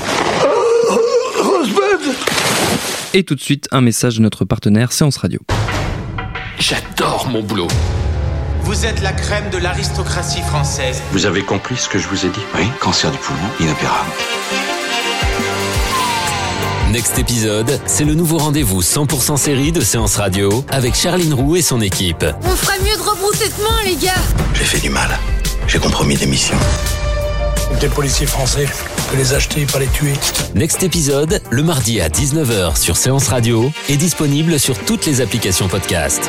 Et 3.14 3.24
tout 3.24 3.34
de 3.34 3.40
suite, 3.40 3.68
un 3.72 3.82
message 3.82 4.16
de 4.16 4.22
notre 4.22 4.44
partenaire 4.44 4.90
Séance 4.90 5.18
Radio. 5.18 5.40
J'adore 6.58 7.28
mon 7.28 7.42
boulot. 7.42 7.68
Vous 8.62 8.86
êtes 8.86 9.02
la 9.02 9.12
crème 9.12 9.50
de 9.50 9.58
l'aristocratie 9.58 10.40
française. 10.40 11.02
Vous 11.12 11.26
avez 11.26 11.42
compris 11.42 11.76
ce 11.76 11.88
que 11.88 11.98
je 11.98 12.08
vous 12.08 12.24
ai 12.24 12.30
dit? 12.30 12.40
Oui, 12.56 12.64
cancer 12.80 13.10
du 13.10 13.18
poumon, 13.18 13.38
inopérable. 13.60 14.10
Next 16.92 17.18
épisode, 17.18 17.80
c'est 17.86 18.04
le 18.04 18.12
nouveau 18.12 18.36
rendez-vous 18.36 18.82
100% 18.82 19.38
série 19.38 19.72
de 19.72 19.80
Séance 19.80 20.16
Radio 20.16 20.62
avec 20.68 20.94
Charline 20.94 21.32
Roux 21.32 21.56
et 21.56 21.62
son 21.62 21.80
équipe. 21.80 22.22
On 22.42 22.50
ferait 22.50 22.78
mieux 22.80 22.94
de 22.94 23.02
rebrousser 23.02 23.48
de 23.48 23.62
main, 23.64 23.82
les 23.86 23.96
gars 23.96 24.12
J'ai 24.52 24.64
fait 24.64 24.78
du 24.78 24.90
mal. 24.90 25.08
J'ai 25.66 25.78
compromis 25.78 26.16
des 26.16 26.26
missions. 26.26 26.58
Des 27.80 27.88
policiers 27.88 28.26
français, 28.26 28.68
que 29.10 29.16
les 29.16 29.32
acheter, 29.32 29.64
pas 29.64 29.78
les 29.78 29.86
tuer. 29.86 30.12
Next 30.54 30.82
épisode, 30.82 31.40
le 31.48 31.62
mardi 31.62 31.98
à 31.98 32.10
19h 32.10 32.76
sur 32.76 32.98
Séance 32.98 33.28
Radio, 33.28 33.72
est 33.88 33.96
disponible 33.96 34.60
sur 34.60 34.78
toutes 34.78 35.06
les 35.06 35.22
applications 35.22 35.68
podcast. 35.68 36.28